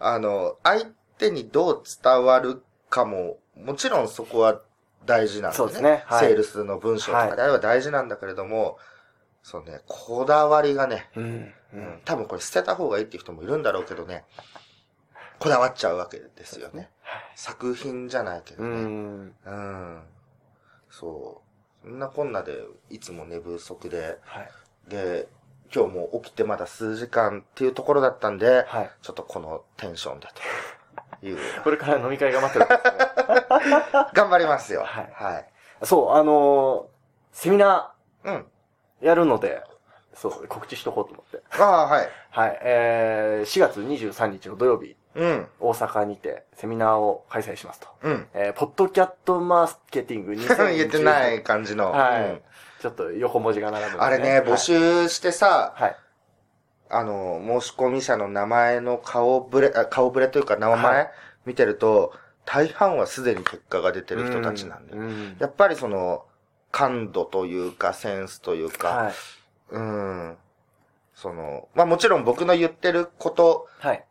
[0.00, 0.86] あの、相
[1.18, 4.60] 手にどう伝わるかも、もちろんそこは
[5.06, 5.64] 大事なんだよね。
[5.64, 6.02] そうですね。
[6.06, 6.26] はい。
[6.28, 8.78] セールスの文章とかであれば大事なんだけれども、
[9.44, 11.24] そうね、こだわりがね、うん。
[11.24, 14.24] ううんん、多分これ捨てた方がいいっていう人もいるんだろうけどね、
[15.38, 16.88] こだわっちゃうわけですよね。
[17.36, 18.74] 作品じゃないけどうね。
[18.76, 19.34] ん。
[19.44, 20.02] うん。
[20.90, 21.42] そ
[21.84, 21.86] う。
[21.86, 24.50] そんなこんなで、いつも寝不足で、はい。
[24.88, 25.28] で、
[25.74, 28.90] 今日も起きてまだ数時間っていうところだったんで、はい。
[29.02, 30.28] ちょっとこのテンションで
[31.20, 31.38] という。
[31.62, 34.06] これから飲み会が待ってるんですね。
[34.14, 34.84] 頑張りますよ。
[34.84, 35.50] はいはい。
[35.84, 36.94] そう、あのー
[37.32, 38.46] セミナうん。
[39.04, 39.62] ーやるので、
[40.14, 41.42] そう、告知しとこうと思って。
[41.60, 42.08] ああ、はい。
[42.30, 42.58] はい。
[42.62, 45.46] えー、4月23日の土曜日、うん。
[45.60, 47.88] 大阪にてセミナーを開催しますと。
[48.02, 48.26] うん。
[48.34, 50.76] えー、ポッドキャットマーケティング2020。
[50.76, 51.90] 言ってない感じの。
[51.92, 52.42] はいうん
[52.84, 55.96] ちょっと横文字が並ぶんで、あれね、募集してさ、はい。
[56.90, 61.10] あの、申し込み者の名前の顔ぶれ、あ顔ぶれというか名は前
[61.46, 62.12] 見てると、
[62.44, 64.92] 大半はすでに結果が出てる人たちなんで。
[64.92, 65.36] うん。
[65.38, 66.26] やっぱりその、
[66.74, 69.14] 感度というか、センスというか、はい。
[69.70, 70.36] うん。
[71.14, 74.04] その、まあもちろん僕の言ってることはい。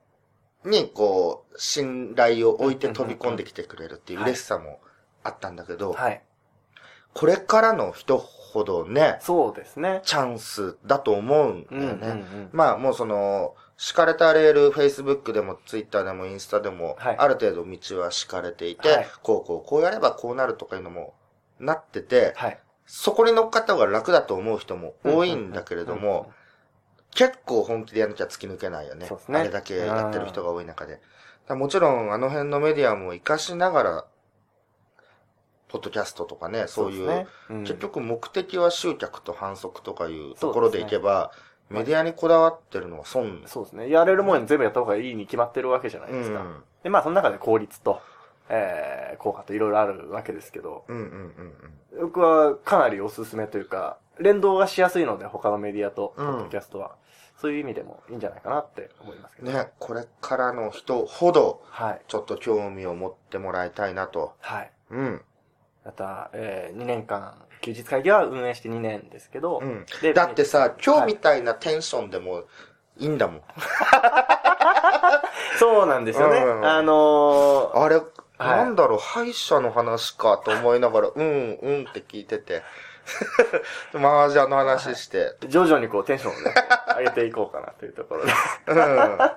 [0.63, 4.80] に、こう、信頼を置いて飛び込んできてくれるっていうはい嬉しさも
[5.23, 6.21] あったんだけど、はい。
[7.13, 10.02] これからの人ほどね、そうですね。
[10.06, 11.80] チャンスだと思うんだうん。
[11.82, 12.08] うんよね。
[12.08, 12.49] うん。
[12.54, 21.13] まあもうその、敷かれたレール、Facebook でも Twitter でもインスタでも、はいある程度道は敷かれていて、はいこうこうこうやればこうなるとかいうのも
[21.65, 22.60] なってて、はい。
[22.86, 26.32] そこに乗っかった方が楽だと思う人も多いんだけれども、
[27.15, 29.06] 結構本気でやんなきゃ突き抜けないよね。
[29.06, 30.99] そうですねあれだけやってる人が多い中で。
[31.49, 34.06] もちろんあの辺のメディアも活かしながら、
[35.67, 41.32] ポッドキャストとかね、そういう、ねうん結局目的は集客と反則とかいうところでいけば、
[41.69, 43.41] メディアにこだわってるのは損。
[43.45, 43.89] そうですね。
[43.89, 46.39] やれるもんに全部やった方がいいに決まってるわけじゃないうですか。
[46.39, 46.63] ん。
[46.84, 48.02] で、まあ、その中で効率と、
[48.56, 51.54] えー、効果といろいろあるわけですけど、うんうんうん
[52.00, 56.96] 僕はかなりおすすめというか、連動がしやすいので、他のメディアと、ポうんッドキャストは。
[57.38, 59.52] そういう意味でもいいんじゃないかなって思いますけうん。
[59.52, 59.60] ど。
[59.60, 62.02] ね、これからの人ほど、はい。
[62.08, 64.34] ちょっと興味を持ってもらいたいなと。
[64.39, 64.72] はい。
[64.92, 65.22] うん。
[65.86, 69.86] また、えー、2年間、休日会議は運営して2年ですけど、うん。
[70.02, 72.44] でだってさ、今日はいみたいなテンションでも
[72.98, 73.42] いいんだもん。
[75.60, 76.38] そうなんですよね。
[76.39, 78.02] うんあのー、あれ、
[78.48, 82.64] はいなんだろう、歯医者の話かと思いながら、うん、うんって聞いてて。
[83.94, 85.36] 麻雀の話して。
[85.48, 86.54] 徐々にこうテンションをね、
[86.98, 88.32] 上げていこうかなというところで。
[88.68, 89.32] うん。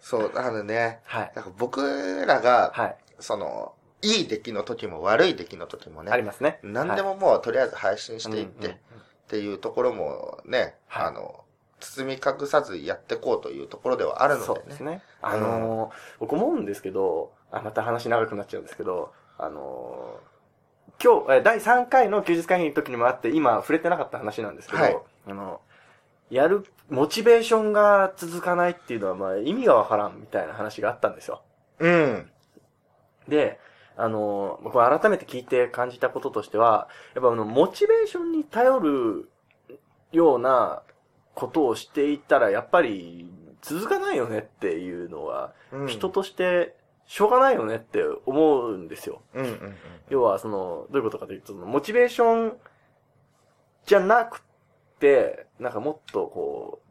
[0.00, 1.32] そう、なのでね、はい。
[1.34, 2.96] だから僕らが、はい。
[3.20, 6.58] その、いい出来の時も悪い出来の時もね、ありますね。
[6.64, 8.78] 何でももうとりあえず配信していって、うんうん
[9.22, 11.42] っていうところもね、はいあの、
[11.80, 14.46] 包み隠さずやっていこうというところではあるのでね。
[14.46, 15.02] そうですね。
[15.22, 20.32] あのー僕思うんですけど、あ、また話長くなっちゃうんですけど、あのー
[21.02, 25.60] 今日、え第3回の休日会議の時にもあって、今触れてなかった話なんですけど、はいあの、
[26.30, 31.42] やる、モチベーションが続かないっていうのは、まあ意味がわからんみたいな話があったんですよ。
[31.80, 32.30] うん。
[33.26, 33.58] で、
[33.96, 39.28] あの、僕は改めて聞いて感じたこととしては、やっぱあの、モチベーションに頼る
[40.12, 40.82] ような
[41.34, 43.28] ことをしていったら、やっぱり
[43.60, 49.22] 続かないよねっていうのは、うん人としてしょうがないよねって思うんですよ。
[49.34, 49.76] うんうんうん。
[50.08, 52.58] 要は、その、どういうことかというと、モチベーション
[53.86, 54.42] じゃなく
[54.98, 56.88] て、なんかもっとこう、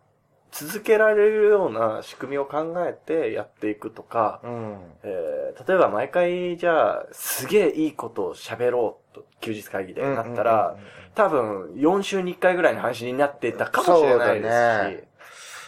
[0.52, 4.78] 続けられるような仕組みを考えてやっていくとか、うん。
[5.04, 10.78] えー例えば毎回じゃあ、すげえいいことを喋ろうと、休日会議でなったら、
[11.14, 15.08] 多分4週に1回ぐらいの話になっていたかもしれないですし、だね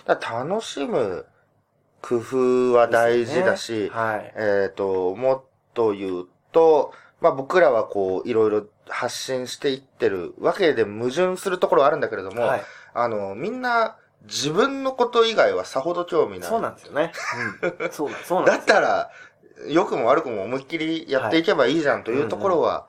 [0.05, 1.25] だ楽しむ
[2.03, 4.33] 工夫は大事だし、はい。
[4.35, 5.43] えっ、と、もっ
[5.73, 12.61] と言うと、まあ僕らはこう、いろいろ発信していってるわけで矛盾するところはあるんだけれども、はい。
[12.93, 16.49] あの、みんな自分のこと以外はさほど興味ない。
[16.49, 17.13] そうなんですよね。
[17.79, 17.91] うん。
[17.91, 19.09] そうなんそうなんだったら、
[19.69, 22.87] 良くも悪くも思いっきりやっていけばいいじゃんというところは、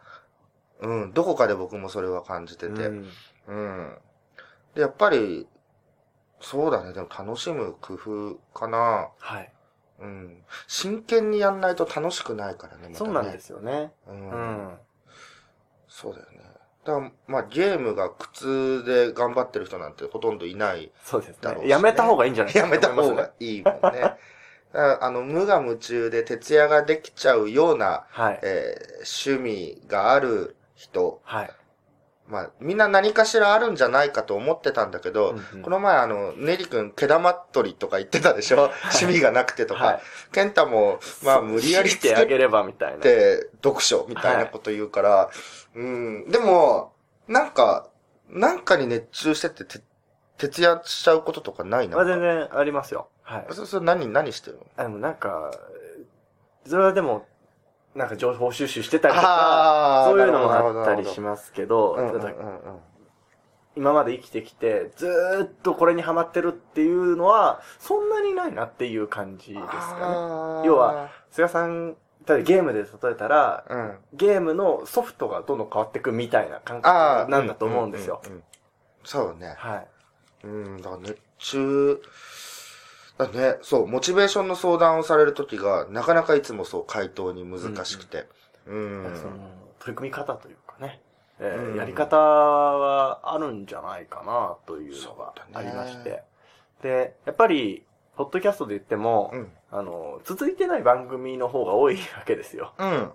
[0.81, 3.09] うん、どこかで僕もそれは感じてて、うん
[3.47, 3.97] うん。
[4.75, 5.47] で、やっぱり、
[6.45, 6.92] そうだね。
[6.92, 9.09] でも楽しむ工夫かな。
[9.18, 9.53] はい。
[10.01, 10.42] うん。
[10.66, 12.80] 真剣にやんないと楽しくないからね。
[12.80, 13.92] またねそうなんですよね。
[14.07, 14.12] う。
[14.12, 14.78] うんん。
[15.88, 16.38] そうだよね。
[16.84, 21.68] だからまあゲームが苦痛で頑張ってる人なんてほとんどいないそうですねね。
[21.68, 24.18] やめた方がいいんじゃないやめた方と思いますがいいもんね。
[24.76, 28.40] あの、無我夢中で徹夜ができちゃうような、はい。
[28.42, 31.51] えー趣味がある人、はい。
[32.27, 39.85] まあ、みんな何かしらあるんじゃないかと思ってたんだけど、うんうんこの前あの、ネリ君、毛玉取りとか言ってたでしょ、趣味がなくてとか。
[39.85, 40.01] はい
[40.33, 42.99] ケンタも、まあ、無理やりして作っあげればみたいな。
[42.99, 45.31] て、読書みたいなこと言うから、
[45.77, 46.93] うん、でも、
[47.29, 47.89] なんか、
[48.29, 49.85] なんかに熱中してて、て
[50.39, 51.97] 徹夜しちゃうこととかないな？
[51.97, 53.09] まあ全然ありますよ。
[53.22, 53.47] はい。
[53.51, 54.66] そそれ何、何してるの？
[54.77, 55.53] あでもなんか、
[56.66, 57.29] それはでも、
[57.95, 62.34] なんか情報収集してたりとか、そういうのもあったりしますけど、うんうんうんただ
[63.76, 70.68] 今まで生きてきて、ずーっとこれにハマってるっていうのは、そんなにないなっていう感じですかね。
[70.68, 73.99] 要は、菅さん、例えばゲームで例えたら、うん。
[74.12, 78.22] ゲームのソフトがどんどん変わっていくみたいな感ああ、覚なんだと思うんですよ。
[78.24, 78.42] うううん
[79.03, 79.55] そうね。
[79.59, 79.88] はい。
[80.45, 82.01] うん、だから熱中、
[83.17, 88.27] だね、そう、モチベーションの相談をされるときが、なかなかいつもそう回答に難しくて。
[88.67, 89.12] うん。
[89.17, 89.33] その
[89.79, 91.01] 取り組み方というかね、
[91.39, 96.23] えーうんやり方はあるんじゃないかなというのがありまして。
[96.83, 97.85] で、やっぱり、
[98.17, 99.53] ポッドキャストで言っても、うん。
[99.71, 102.73] あの、続いてない番組の方が多いわけですよ。
[102.79, 103.12] うん。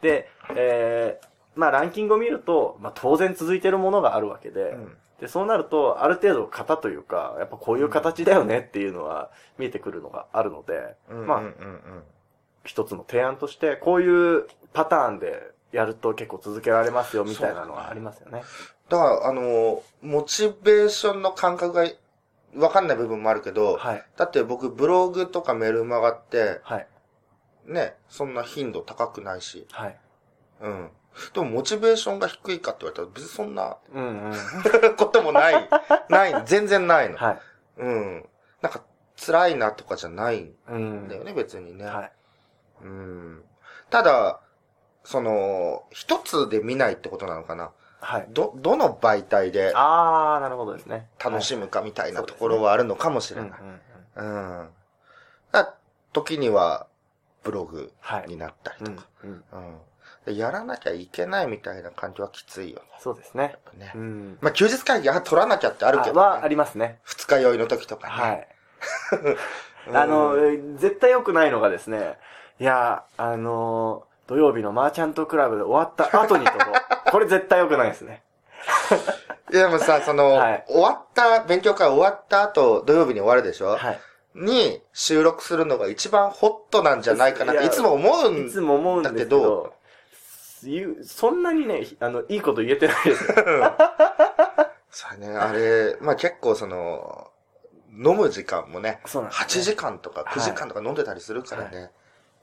[0.00, 11.26] で、えーまあランキングを見ると、まあ当然続いてるものがあるわけで、うんで、そうなると、ある程度型というか、やっぱこういう形だよねっていうのは見えてくるのがあるので、うん。
[11.28, 12.02] まあうんうんうん。
[12.64, 18.42] 一つの提案として、こういうパターンでやると結構続けられますよみたいなのはありますよね。
[18.88, 21.88] だから、あの、モチベーションの感覚が
[22.56, 24.04] わかんない部分もあるけど、はい。
[24.16, 26.86] だって僕ブログとかメルマガって、はい。
[27.66, 29.96] ね、そんな頻度高くないし、はい。
[30.62, 30.90] うん。
[31.34, 34.34] でもモチベーションが低いかって言われたら別にそんなうんう
[34.92, 34.96] ん。
[34.96, 35.68] こともない。
[36.08, 37.16] ない、全然ないの。
[37.16, 37.38] はい。
[37.78, 38.28] うん。
[38.60, 38.82] なんか
[39.24, 41.08] 辛いなとかじゃないんうん。
[41.08, 41.84] だよね、別にね。
[41.84, 42.12] はい。
[42.82, 43.44] うん。
[43.90, 44.40] ただ、
[45.04, 47.70] その、一つで見ないってことなのかな。
[48.00, 48.26] はい。
[48.30, 51.08] ど、どの媒体であー、なるほどですね。
[51.22, 53.60] 楽しむかみたいなはいところはあるのかもしうんうんれない。
[54.16, 54.60] うん。
[54.60, 54.70] うん。
[55.52, 55.74] だ
[56.12, 56.86] 時には、
[57.44, 58.28] ブログはい。
[58.28, 59.08] になったりうんとか。
[59.24, 59.30] うん。
[59.30, 59.78] うん。
[59.78, 59.82] で
[60.26, 62.82] やらなきゃいけないみたいな感じはきついよね。
[63.00, 63.56] そうですね。
[63.76, 63.98] ねう。
[63.98, 64.38] ん。
[64.40, 66.48] まあ、休日会議は取らなきゃってあるけど、はあね。
[66.50, 67.00] りますね。
[67.04, 68.12] 二日酔いの時とかね。
[68.14, 68.48] はい。
[69.88, 70.36] うんあの、
[70.76, 72.16] 絶対良くないのがですね、
[72.60, 76.58] いや、あの、土曜日のマーチャントクラブで終わった後にとこ
[77.06, 77.10] う。
[77.10, 78.22] これ絶対良くないですね。
[79.52, 83.76] いやでもさ、その、はい終わった、勉強会終わった後、土曜日に終わるでしょ？
[83.76, 84.00] はい。
[84.34, 89.74] に収録するのが一番ホットなんじゃないかなっていつも思うんだけど、
[91.04, 93.34] そんなにね、あの、いいこと言えてないですよ。
[94.90, 97.30] そうね、あれ、まあ結構その、
[97.92, 99.62] 飲む時間もね、そうなんです、ね。
[99.62, 101.90] 8時間とか9時間とか飲んでたりするからね。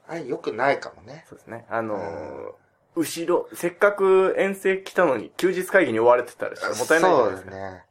[0.08, 1.26] あれ良くないかもね。
[1.30, 1.66] そうですね。
[1.70, 2.52] あのー
[2.96, 7.84] 後ろ、せっかく遠征来たのに休日会議に追われてたらもったいないそうですね。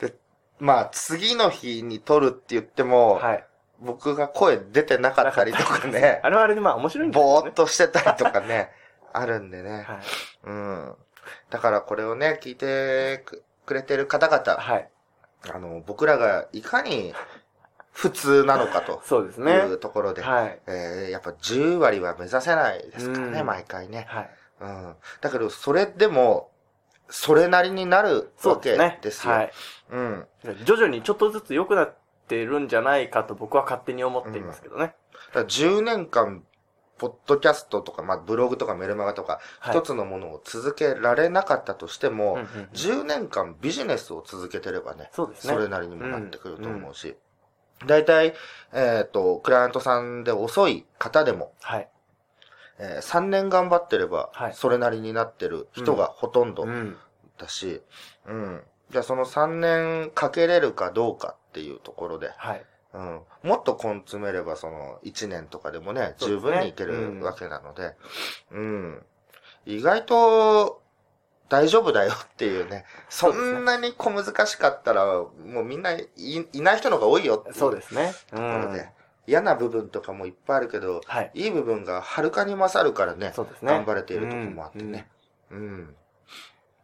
[0.00, 0.14] で、
[0.58, 3.44] まあ次の日に撮るって言っても、はい。
[3.78, 7.52] 僕が声出てなかったりとかね、 あれはあれでまあ面白いんですよねぼーっ。
[7.52, 8.70] としてたりとかね、
[9.12, 9.84] あるんでね。
[9.86, 9.98] はい。
[10.44, 10.94] うん。
[11.50, 14.88] だからこれをね、聞いてくくれてる方々、はい。
[15.50, 17.12] あの、僕らがいかに
[17.92, 19.52] 普通なのかと そうですね。
[19.56, 20.60] いうところで、はい。
[20.66, 24.06] えーやっぱ10割は目指せないですからね、うん毎回ね。
[24.08, 24.30] はい。
[24.60, 24.96] うん。
[25.20, 26.50] だけど、それでも、
[27.08, 28.98] それなりになるわけですね。
[29.02, 29.32] ですよ。
[29.32, 29.52] はい。
[29.90, 30.26] うん。
[30.64, 31.94] 徐々にちょっとずつ良くなっ
[32.28, 34.94] てるんじゃないかと僕は勝手に思っていますけどね。
[35.28, 36.44] だから10年間、
[36.98, 45.54] ポッドキャストとか、まあ、ブログとかメルマガとか、はい一つのものを続けられなかったとしても、うんうんうん10年間ビジネスを続けてればね、そうですね。
[45.54, 47.16] それなりにもなってくると思うし、
[47.84, 48.34] 大体、
[48.72, 51.88] えっ、と、クライアントさんで遅い方でも、はい。
[52.78, 56.96] え3年頑張ってればはい、それなりになってる人がほとんどうん。
[57.38, 57.82] だし、
[58.26, 58.62] うん。
[58.90, 62.64] じゃあその3年かけれるかどうかっていうところで、はい。
[62.96, 63.48] うん。
[63.50, 67.92] もっと根詰めればその1年とかでもね、十分にいけるうんわけなので、
[68.50, 69.02] うん。
[69.66, 70.80] 意外と
[71.48, 72.86] 大丈夫だよっていうね。
[73.10, 75.30] そんなに小難しかったら、も
[75.60, 78.12] うみんないいない人の方が多いよっていうそうですね。
[78.32, 78.72] うん。
[78.72, 78.88] で、
[79.26, 81.30] 嫌な部分とかもいっぱいあるけど、はい。
[81.34, 83.72] いい部分がはるかに勝るからね、そうですね。
[83.72, 85.06] 頑張れているところもあってうんね。
[85.50, 85.96] うん。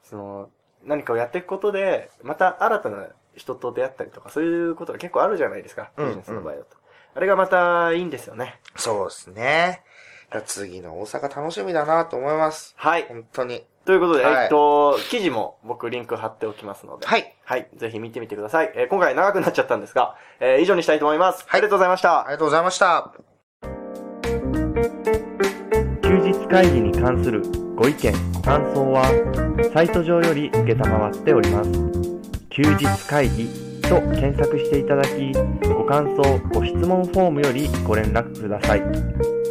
[0.02, 0.50] その、
[0.84, 5.90] 何かをやっていくことで、また新たな人と出会ったりとか、そういうことが結構あるじゃないですか。
[5.96, 6.76] うんビジネスの場合だと。
[7.14, 8.60] あれがまたいいんですよね。
[8.76, 9.82] そうですね。
[10.46, 12.74] 次の大阪楽しみだなと思います。
[12.78, 13.04] はい。
[13.06, 13.66] 本当に。
[13.84, 17.06] ということで、はいえっと、記事も僕リンク貼っておきますので。
[17.06, 17.34] はい。
[17.44, 17.68] はい。
[17.76, 18.72] ぜひ見てみてください。
[18.74, 21.44] えー今回長くなっちゃったんですが、えー以上にしたいと思います。
[21.46, 22.24] はいありがとうございましたあ。
[22.28, 23.12] りがとうございました。
[26.02, 27.42] 休日会議に関する
[27.74, 29.04] ご意見、ご感想は、
[29.72, 32.01] サイト上より受けたまわっております。
[32.54, 33.48] 休日会議
[33.80, 35.32] と検索していただき、
[35.66, 39.41] ご感想、ご質問フォームよりご連絡ください。